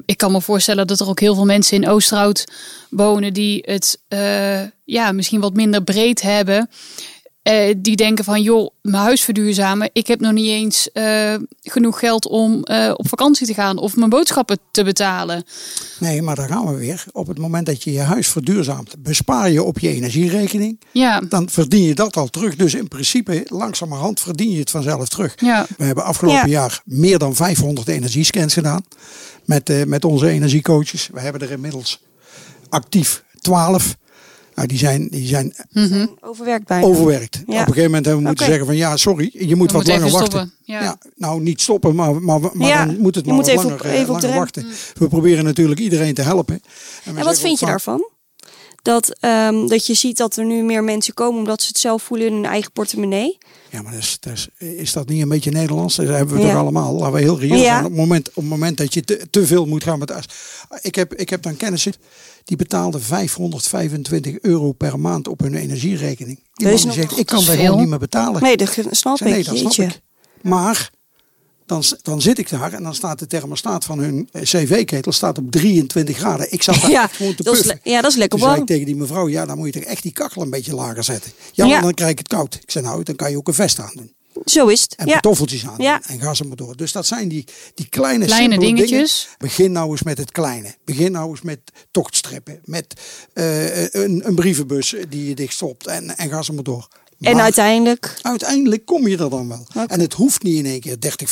Ik 0.06 0.18
kan 0.18 0.32
me 0.32 0.42
voorstellen 0.42 0.88
dat 0.88 1.00
er 1.00 1.08
ook 1.10 1.20
heel 1.20 1.36
veel 1.36 1.46
mensen 1.46 1.78
in 1.82 1.88
Oosterhout 1.90 2.46
wonen 2.90 3.34
die 3.34 3.60
het 3.66 4.00
eh, 4.08 4.62
ja, 4.84 5.12
misschien 5.12 5.40
wat 5.40 5.54
minder 5.54 5.84
breed 5.84 6.22
hebben. 6.22 6.70
Eh, 7.46 7.74
die 7.78 7.96
denken 7.96 8.24
van, 8.26 8.42
joh, 8.42 8.70
mijn 8.82 9.04
huis 9.04 9.22
verduurzamen. 9.22 9.90
Ik 9.94 10.08
heb 10.08 10.20
nog 10.20 10.32
niet 10.32 10.48
eens 10.48 10.92
eh, 10.92 11.36
genoeg 11.62 12.00
geld 12.00 12.28
om 12.28 12.64
eh, 12.64 12.92
op 12.96 13.08
vakantie 13.10 13.48
te 13.48 13.54
gaan 13.54 13.78
of 13.78 13.96
mijn 13.96 14.10
boodschappen 14.10 14.58
te 14.72 14.84
betalen. 14.84 15.44
Nee, 16.00 16.22
maar 16.22 16.36
daar 16.36 16.48
gaan 16.48 16.66
we 16.66 16.76
weer. 16.76 17.04
Op 17.12 17.28
het 17.28 17.38
moment 17.38 17.66
dat 17.66 17.84
je 17.84 17.92
je 17.92 18.00
huis 18.02 18.28
verduurzaamt, 18.28 18.96
bespaar 19.04 19.52
je 19.52 19.64
op 19.64 19.80
je 19.80 19.90
energierekening. 19.90 20.80
Ja, 20.92 21.20
Dan 21.30 21.50
verdien 21.50 21.84
je 21.84 21.96
dat 21.96 22.18
al 22.18 22.28
terug. 22.28 22.56
Dus 22.56 22.74
in 22.74 22.88
principe, 22.88 23.44
langzamerhand 23.48 24.20
verdien 24.20 24.52
je 24.52 24.60
het 24.60 24.70
vanzelf 24.72 25.08
terug. 25.10 25.34
ja. 25.38 25.66
We 25.78 25.84
hebben 25.84 26.04
afgelopen 26.04 26.50
Ja. 26.50 26.60
jaar 26.60 26.82
meer 26.86 27.18
dan 27.18 27.36
500 27.36 27.88
energiescans 27.88 28.54
gedaan. 28.54 28.86
Met, 29.46 29.70
eh, 29.70 29.84
met 29.84 30.06
onze 30.06 30.28
energiecoaches. 30.30 31.10
We 31.14 31.20
hebben 31.20 31.42
er 31.42 31.52
inmiddels 31.52 32.02
actief 32.70 33.24
12. 33.42 33.96
Nou, 34.56 34.68
die 34.68 34.78
zijn, 34.78 35.08
die 35.12 35.28
zijn 35.28 35.54
Overwerkt 36.22 36.68
bijna. 36.68 36.86
overwerkt. 36.86 37.36
Ja. 37.36 37.42
Op 37.44 37.48
een 37.50 37.58
gegeven 37.60 37.84
moment 37.84 38.06
hebben 38.06 38.24
we 38.24 38.28
moeten 38.28 38.46
zeggen 38.46 38.66
van 38.66 38.76
ja, 38.76 38.98
sorry, 38.98 39.30
je 39.34 39.56
moet 39.56 39.72
We 39.72 39.78
wat 39.78 39.88
langer 39.88 40.10
wachten. 40.12 40.26
stoppen. 40.32 40.52
Ja. 40.64 40.98
nou, 41.16 41.42
niet 41.42 41.62
stoppen, 41.62 41.96
maar, 41.96 42.22
maar, 42.22 42.40
maar 42.54 42.68
Ja, 42.68 42.86
dan 42.86 42.98
moet 43.00 43.16
het 43.16 43.26
je 43.26 43.32
maar 43.32 43.40
moet 43.40 43.46
wat 43.52 43.56
even 43.56 43.70
langer, 43.70 43.80
op- 43.86 43.92
eh, 43.92 44.00
even 44.00 44.14
op 44.16 44.22
langer 44.22 44.38
wachten. 44.40 44.66
We 44.98 45.08
proberen 45.08 45.44
natuurlijk 45.44 45.80
iedereen 45.80 46.14
te 46.14 46.22
helpen. 46.22 46.62
we 47.04 47.12
En 47.20 47.24
wat 47.24 47.40
vind 47.40 47.60
je 47.60 47.66
daarvan? 47.66 48.10
Dat, 48.86 49.16
ehm, 49.20 49.68
dat 49.68 49.86
je 49.88 49.94
ziet 49.94 50.18
dat 50.18 50.36
er 50.38 50.46
nu 50.46 50.64
meer 50.64 50.84
mensen 50.84 51.14
komen 51.14 51.40
omdat 51.40 51.62
ze 51.62 51.68
het 51.68 51.78
zelf 51.78 52.04
voelen 52.04 52.28
in 52.28 52.34
hun 52.34 52.46
eigen 52.46 52.72
portemonnee. 52.72 53.38
Ja, 53.72 53.82
maar 53.82 53.92
dat 53.92 54.02
is, 54.02 54.18
dat 54.20 54.34
is, 54.34 54.48
is 54.58 54.94
dat 54.94 55.08
niet 55.10 55.22
een 55.22 55.30
beetje 55.30 55.52
Nederlands? 55.52 55.96
Dat 55.96 56.08
hebben 56.08 56.36
we 56.36 56.42
Ja. 56.42 56.48
toch 56.52 56.58
allemaal. 56.60 56.94
Laten 56.94 57.14
we 57.14 57.20
heel 57.20 57.40
reëel 57.40 57.56
Ja. 57.56 57.64
zijn. 57.64 57.78
Op 57.86 57.90
het 57.90 58.00
moment, 58.00 58.28
op 58.30 58.36
het 58.36 58.46
moment 58.46 58.78
dat 58.78 58.94
je 58.94 59.02
te, 59.04 59.28
te 59.30 59.46
veel 59.46 59.66
moet 59.66 59.84
gaan 59.84 60.00
met. 60.00 60.14
Ik 60.82 60.96
heb, 60.96 61.14
ik 61.14 61.30
heb 61.30 61.42
dan 61.42 61.56
kennissen 61.58 61.94
die 62.44 62.58
betaalden 62.58 63.02
525 63.02 64.40
euro 64.42 64.72
per 64.72 65.00
maand 65.00 65.28
op 65.28 65.40
hun 65.40 65.56
energierekening. 65.56 66.40
Die 66.54 66.68
man 66.68 66.78
zegt, 66.78 67.18
ik 67.18 67.26
kan 67.26 67.46
dat 67.46 67.56
gewoon 67.56 67.80
niet 67.80 67.90
meer 67.90 68.00
betalen. 68.00 68.42
Nee, 68.44 68.58
dat 68.58 68.78
snap 68.92 69.18
Zei, 69.18 69.30
nee, 69.30 69.40
ik. 69.40 69.46
dat 69.46 69.58
snap 69.58 69.72
ik. 69.90 70.02
Maar 70.42 70.90
dan, 71.66 71.84
dan 72.02 72.22
zit 72.22 72.38
ik 72.38 72.50
daar 72.50 72.74
en 72.74 72.84
dan 72.84 72.96
staat 72.96 73.20
de 73.20 73.28
thermostaat 73.28 73.86
van 73.86 74.00
hun 74.00 74.30
eh, 74.32 74.42
cv-ketel 74.42 75.12
staat 75.12 75.38
op 75.38 75.52
23 75.52 76.18
graden. 76.18 76.52
Ik 76.52 76.64
zat 76.64 76.76
daar 76.82 76.92
Ja, 76.92 77.04
echt 77.04 77.16
gewoon 77.16 77.36
te 77.36 77.44
puffen. 77.44 77.80
ja, 77.84 78.02
dat 78.02 78.12
is 78.12 78.18
lekker 78.18 78.40
Toen 78.40 78.48
zei 78.48 78.62
ik 78.62 78.68
warm. 78.68 78.78
tegen 78.80 78.86
die 78.86 78.96
mevrouw, 79.02 79.28
ja, 79.28 79.46
dan 79.46 79.58
moet 79.58 79.74
je 79.74 79.80
toch 79.80 79.90
echt 79.90 80.04
die 80.04 80.12
kachel 80.14 80.42
een 80.42 80.50
beetje 80.50 80.76
lager 80.76 81.04
zetten. 81.04 81.32
Ja, 81.54 81.82
dan 81.82 81.94
krijg 81.94 82.12
ik 82.12 82.18
het 82.18 82.28
koud. 82.28 82.56
Ik 82.62 82.72
zei, 82.72 82.86
nou, 82.86 83.04
dan 83.04 83.16
kan 83.16 83.32
je 83.32 83.38
ook 83.38 83.48
een 83.48 83.54
vest 83.54 83.80
aan 83.80 83.92
doen. 83.96 84.14
Zo 84.46 84.68
is 84.68 84.82
het. 84.82 84.96
En 84.96 85.06
Ja. 85.08 85.12
pantoffeltjes 85.14 85.66
aan. 85.68 85.76
Ja. 85.78 86.02
En 86.08 86.20
ga 86.20 86.34
ze 86.34 86.44
maar 86.44 86.56
door. 86.56 86.76
Dus 86.76 86.92
dat 86.92 87.06
zijn 87.06 87.28
die, 87.28 87.46
die 87.74 87.88
kleine, 87.90 88.58
dingetjes. 88.58 88.90
Dingen. 88.90 89.38
Begin 89.38 89.72
nou 89.72 89.90
eens 89.92 90.04
met 90.04 90.18
het 90.18 90.32
kleine. 90.32 90.76
Begin 90.86 91.12
nou 91.12 91.30
eens 91.30 91.42
met 91.42 91.60
tochtstrippen. 91.92 92.60
Met 92.64 92.94
eh, 93.34 93.84
een, 93.94 94.22
een 94.28 94.36
brievenbus 94.36 94.96
die 95.10 95.28
je 95.30 95.36
dicht 95.36 95.54
stopt. 95.54 95.88
En, 95.88 96.18
en 96.18 96.30
ga 96.30 96.42
ze 96.42 96.54
maar 96.54 96.64
door. 96.64 96.88
En 97.20 97.34
Maar 97.34 97.44
uiteindelijk. 97.44 98.20
uiteindelijk 98.22 98.86
kom 98.86 99.08
je 99.08 99.18
er 99.18 99.30
dan 99.30 99.48
wel. 99.48 99.66
En 99.88 100.00
het 100.00 100.14
hoeft 100.14 100.44
niet 100.44 100.56
in 100.58 100.66
één 100.66 100.80
keer 100.80 101.00
30, 101.00 101.30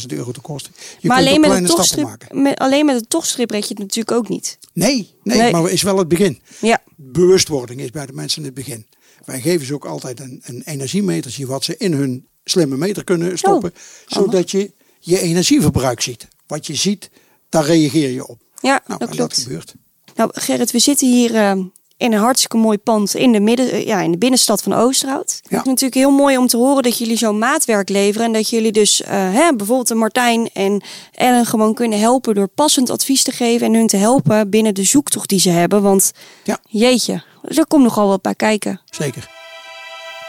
40.000 0.00 0.06
euro 0.06 0.30
te 0.32 0.40
kosten. 0.40 0.72
Je 1.00 1.08
maar 1.08 1.16
kunt 1.16 1.28
alleen 1.28 1.40
met, 1.40 1.50
stappen 1.50 1.74
tochtstrip, 1.76 2.04
maken. 2.04 2.42
met, 2.42 2.58
alleen 2.58 2.86
met 2.86 2.96
een 2.96 3.06
tochtstrip 3.08 3.50
red 3.50 3.62
je 3.62 3.68
het 3.68 3.78
natuurlijk 3.78 4.16
ook 4.16 4.28
niet. 4.28 4.58
Nee, 4.72 5.14
nee, 5.22 5.38
Nee. 5.38 5.52
maar 5.52 5.70
is 5.70 5.82
wel 5.82 5.98
het 5.98 6.08
begin. 6.08 6.40
Ja. 6.60 6.82
Bewustwording 6.96 7.80
is 7.80 7.90
bij 7.90 8.06
de 8.06 8.12
mensen 8.12 8.44
het 8.44 8.54
begin. 8.54 8.86
Wij 9.24 9.40
geven 9.40 9.66
ze 9.66 9.74
ook 9.74 9.84
altijd 9.84 10.20
een, 10.20 10.40
een 10.44 10.62
energiemetertje 10.64 11.46
wat 11.46 11.64
ze 11.64 11.76
in 11.76 11.92
hun 11.92 12.26
slimme 12.44 12.76
meter 12.76 13.04
kunnen 13.04 13.38
stoppen. 13.38 13.74
zodat 14.06 14.50
je 14.50 14.72
je 14.98 15.18
energieverbruik 15.18 16.00
ziet. 16.00 16.28
Wat 16.46 16.66
je 16.66 16.74
ziet, 16.74 17.10
daar 17.48 17.64
reageer 17.64 18.10
je 18.10 18.26
op. 18.26 18.38
Ja, 18.60 18.82
Nou, 18.86 18.98
dat 18.98 19.08
en 19.08 19.14
klopt. 19.16 19.34
dat 19.34 19.42
gebeurt. 19.44 19.74
Nou, 20.16 20.30
Gerrit, 20.34 20.70
we 20.70 20.78
zitten 20.78 21.08
hier 21.08 21.34
eh, 21.34 21.58
in 22.02 22.12
een 22.12 22.18
hartstikke 22.20 22.56
mooi 22.56 22.78
pand 22.78 23.14
in 23.14 23.32
de, 23.32 23.40
midden, 23.40 23.70
eh, 23.70 23.86
ja, 23.86 24.00
in 24.00 24.10
de 24.10 24.18
binnenstad 24.18 24.62
van 24.62 24.72
Oosterhout. 24.72 25.40
Het 25.42 25.52
is 25.60 25.64
natuurlijk 25.64 25.94
heel 25.94 26.10
mooi 26.10 26.36
om 26.38 26.46
te 26.46 26.56
horen 26.56 26.82
dat 26.82 26.98
jullie 26.98 27.16
zo'n 27.16 27.38
maatwerk 27.38 27.88
leveren. 27.88 28.26
En 28.26 28.32
dat 28.32 28.48
jullie 28.48 28.72
dus 28.72 29.02
eh, 29.02 29.10
hè, 29.10 29.54
bijvoorbeeld 29.56 29.90
een 29.90 29.98
Martijn 29.98 30.50
en 30.52 30.82
Ellen 31.12 31.46
gewoon 31.46 31.74
kunnen 31.74 31.98
helpen 32.00 32.34
door 32.34 32.48
passend 32.48 32.90
advies 32.90 33.22
te 33.22 33.30
geven. 33.32 33.66
En 33.66 33.74
hun 33.74 33.86
te 33.86 33.96
helpen 33.96 34.50
binnen 34.50 34.74
de 34.74 34.84
zoektocht 34.84 35.28
die 35.28 35.40
ze 35.40 35.50
hebben. 35.50 35.82
Want 35.82 36.12
Ja. 36.44 36.58
jeetje, 36.68 37.22
er 37.42 37.66
komt 37.66 37.82
nogal 37.82 38.08
wat 38.08 38.22
bij 38.22 38.34
kijken. 38.34 38.80
Zeker. 38.90 39.28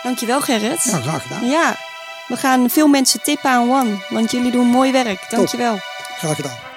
Dankjewel 0.03 0.41
Gerrit. 0.41 0.83
Ja, 0.83 0.99
graag 0.99 1.21
gedaan. 1.23 1.49
Ja, 1.49 1.75
we 2.27 2.35
gaan 2.37 2.69
veel 2.69 2.87
mensen 2.87 3.21
tippen 3.23 3.49
aan 3.49 3.71
One. 3.71 3.97
Want 4.09 4.31
jullie 4.31 4.51
doen 4.51 4.67
mooi 4.67 4.91
werk. 4.91 5.25
Dankjewel. 5.29 5.77
Graag 6.17 6.35
gedaan. 6.35 6.72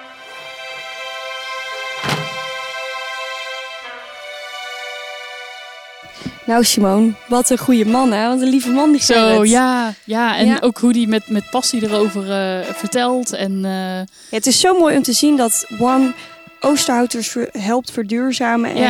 Nou 6.47 6.63
Simone, 6.63 7.11
wat 7.27 7.49
een 7.49 7.57
goede 7.57 7.85
man 7.85 8.11
hè. 8.11 8.27
Wat 8.27 8.41
een 8.41 8.49
lieve 8.49 8.69
man 8.71 8.91
die 8.91 9.01
Zo, 9.03 9.13
Gerrit. 9.13 9.49
ja. 9.49 9.93
ja. 10.03 10.37
En 10.37 10.45
Ja. 10.45 10.57
ook 10.61 10.77
hoe 10.77 10.93
die 10.93 11.07
met, 11.07 11.29
met 11.29 11.49
passie 11.49 11.83
erover 11.83 12.31
eh, 12.31 12.73
vertelt. 12.73 13.33
En 13.33 13.65
eh, 13.65 13.71
Ja, 13.97 14.05
het 14.29 14.47
is 14.47 14.59
zo 14.59 14.77
mooi 14.79 14.95
om 14.97 15.03
te 15.03 15.13
zien 15.13 15.37
dat 15.37 15.65
One 15.79 16.13
Oosterhouters 16.59 17.35
helpt 17.51 17.91
verduurzamen. 17.91 18.69
En, 18.69 18.77
Ja, 18.77 18.89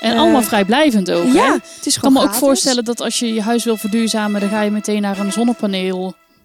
en 0.00 0.12
eh, 0.12 0.18
allemaal 0.20 0.42
vrijblijvend 0.42 1.10
ook. 1.10 1.32
ja, 1.32 1.44
hè? 1.46 1.52
het 1.52 1.86
is 1.86 1.94
Ik 1.96 2.00
kan 2.02 2.10
gewoon 2.12 2.12
me 2.12 2.28
ook 2.32 2.38
voorstellen 2.38 2.84
dat 2.84 3.00
als 3.00 3.18
je 3.18 3.34
je 3.34 3.42
huis 3.42 3.64
wil 3.64 3.76
verduurzamen, 3.76 4.40
dan 4.40 4.48
ga 4.50 4.60
je 4.62 4.70
meteen 4.70 5.02
naar 5.02 5.18
een 5.18 5.32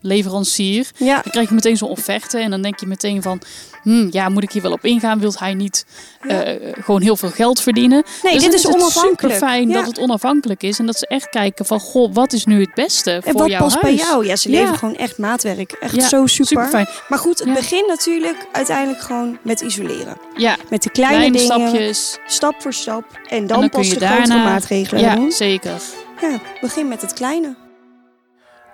zonnepaneelleverancier. 0.03 0.91
Ja, 0.97 1.13
Dan 1.13 1.31
krijg 1.31 1.47
je 1.49 1.55
meteen 1.55 1.77
zo'n 1.77 1.89
offerte 1.89 2.37
en 2.39 2.49
dan 2.49 2.61
denk 2.61 2.79
je 2.79 2.85
meteen 2.87 3.21
van, 3.21 3.41
hmm, 3.83 4.07
ja, 4.11 4.29
moet 4.29 4.43
ik 4.43 4.51
hier 4.51 4.61
wel 4.61 4.71
op 4.71 4.85
ingaan? 4.85 5.19
Wilt 5.19 5.39
hij 5.39 5.53
niet 5.53 5.85
eh, 6.21 6.39
gewoon 6.83 7.01
heel 7.01 7.15
veel 7.17 7.29
geld 7.29 7.61
verdienen? 7.61 8.03
nee, 8.23 8.33
Dus 8.33 8.43
dit 8.43 8.53
is 8.53 8.67
onafhankelijk. 8.67 9.21
super 9.21 9.47
fijn 9.47 9.67
ja. 9.67 9.73
dat 9.73 9.85
het 9.85 9.99
onafhankelijk 9.99 10.63
is 10.63 10.79
en 10.79 10.85
dat 10.85 10.97
ze 10.97 11.07
echt 11.07 11.29
kijken 11.29 11.65
van, 11.65 11.79
goh, 11.79 12.13
wat 12.13 12.33
is 12.33 12.45
nu 12.45 12.59
het 12.61 12.73
beste 12.73 13.11
en 13.11 13.21
voor 13.23 13.33
wat 13.33 13.49
jouw 13.49 13.59
past 13.59 13.81
huis? 13.81 13.95
bij 13.95 14.05
jou? 14.05 14.25
Ja, 14.25 14.35
ze 14.35 14.49
Ja. 14.51 14.55
leveren 14.57 14.77
gewoon 14.79 14.95
echt 14.95 15.17
maatwerk. 15.17 15.71
Echt 15.71 15.95
Ja, 15.95 16.07
zo 16.07 16.25
super. 16.27 16.45
Superfijn. 16.45 16.87
Maar 17.07 17.19
goed, 17.19 17.39
het 17.39 17.47
Ja. 17.47 17.53
begint 17.53 17.87
natuurlijk 17.87 18.47
uiteindelijk 18.51 19.01
gewoon 19.03 19.37
met 19.41 19.61
isoleren. 19.61 20.17
Ja, 20.35 20.57
Met 20.69 20.83
de 20.83 20.89
kleine, 20.89 21.17
kleine, 21.17 21.37
dingen, 21.37 21.55
stapjes. 21.55 22.19
stap 22.27 22.55
voor 22.61 22.73
stap. 22.73 23.05
En 23.29 23.37
En 23.37 23.47
dan, 23.47 23.69
pas 23.69 23.87
je 23.87 23.99
de 23.99 24.05
grotere 24.05 24.27
daarna... 24.27 24.43
maatregelen 24.43 25.01
Ja, 25.01 25.15
doen. 25.15 25.31
zeker. 25.31 25.81
Ja, 26.21 26.39
begin 26.61 26.87
met 26.87 27.01
het 27.01 27.13
kleine. 27.13 27.55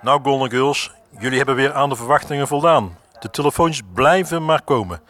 Nou, 0.02 0.20
Golden 0.24 0.50
Girls, 0.50 0.92
jullie 1.20 1.38
hebben 1.38 1.56
weer 1.56 1.74
aan 1.74 1.90
de 1.90 1.96
verwachtingen 1.96 2.48
voldaan. 2.48 2.98
De 3.20 3.30
telefoons 3.30 3.82
blijven 3.94 4.46
maar 4.46 4.62
komen. 4.62 5.02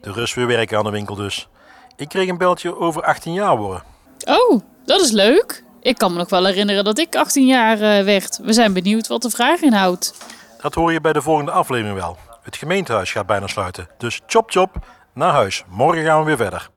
De 0.00 0.12
rust 0.12 0.34
weer 0.34 0.46
werken 0.46 0.78
aan 0.78 0.84
de 0.84 0.90
winkel 0.90 1.14
dus. 1.14 1.48
Ik 1.96 2.08
kreeg 2.08 2.28
een 2.28 2.38
beltje 2.38 2.76
over 2.78 3.02
18 3.02 3.32
jaar 3.32 3.56
worden. 3.56 3.82
Oh, 4.24 4.60
dat 4.84 5.00
is 5.00 5.10
leuk. 5.10 5.64
Ik 5.80 5.98
kan 5.98 6.12
me 6.12 6.18
nog 6.18 6.30
wel 6.30 6.44
herinneren 6.44 6.84
dat 6.84 6.98
ik 6.98 7.16
18 7.16 7.46
jaar 7.46 7.80
eh, 7.80 8.04
werd. 8.04 8.38
We 8.42 8.52
zijn 8.52 8.72
benieuwd 8.72 9.06
wat 9.06 9.22
de 9.22 9.30
vraag 9.30 9.60
inhoudt. 9.60 10.14
Dat 10.60 10.74
hoor 10.74 10.92
je 10.92 11.00
bij 11.00 11.12
de 11.12 11.22
volgende 11.22 11.50
aflevering 11.50 11.98
wel. 11.98 12.16
Het 12.42 12.56
gemeentehuis 12.56 13.12
gaat 13.12 13.26
bijna 13.26 13.46
sluiten. 13.46 13.88
Dus 13.98 14.20
chop 14.26 14.50
chop, 14.50 14.76
naar 15.14 15.32
huis. 15.32 15.64
Morgen 15.68 16.04
gaan 16.04 16.18
we 16.18 16.24
weer 16.24 16.36
verder. 16.36 16.70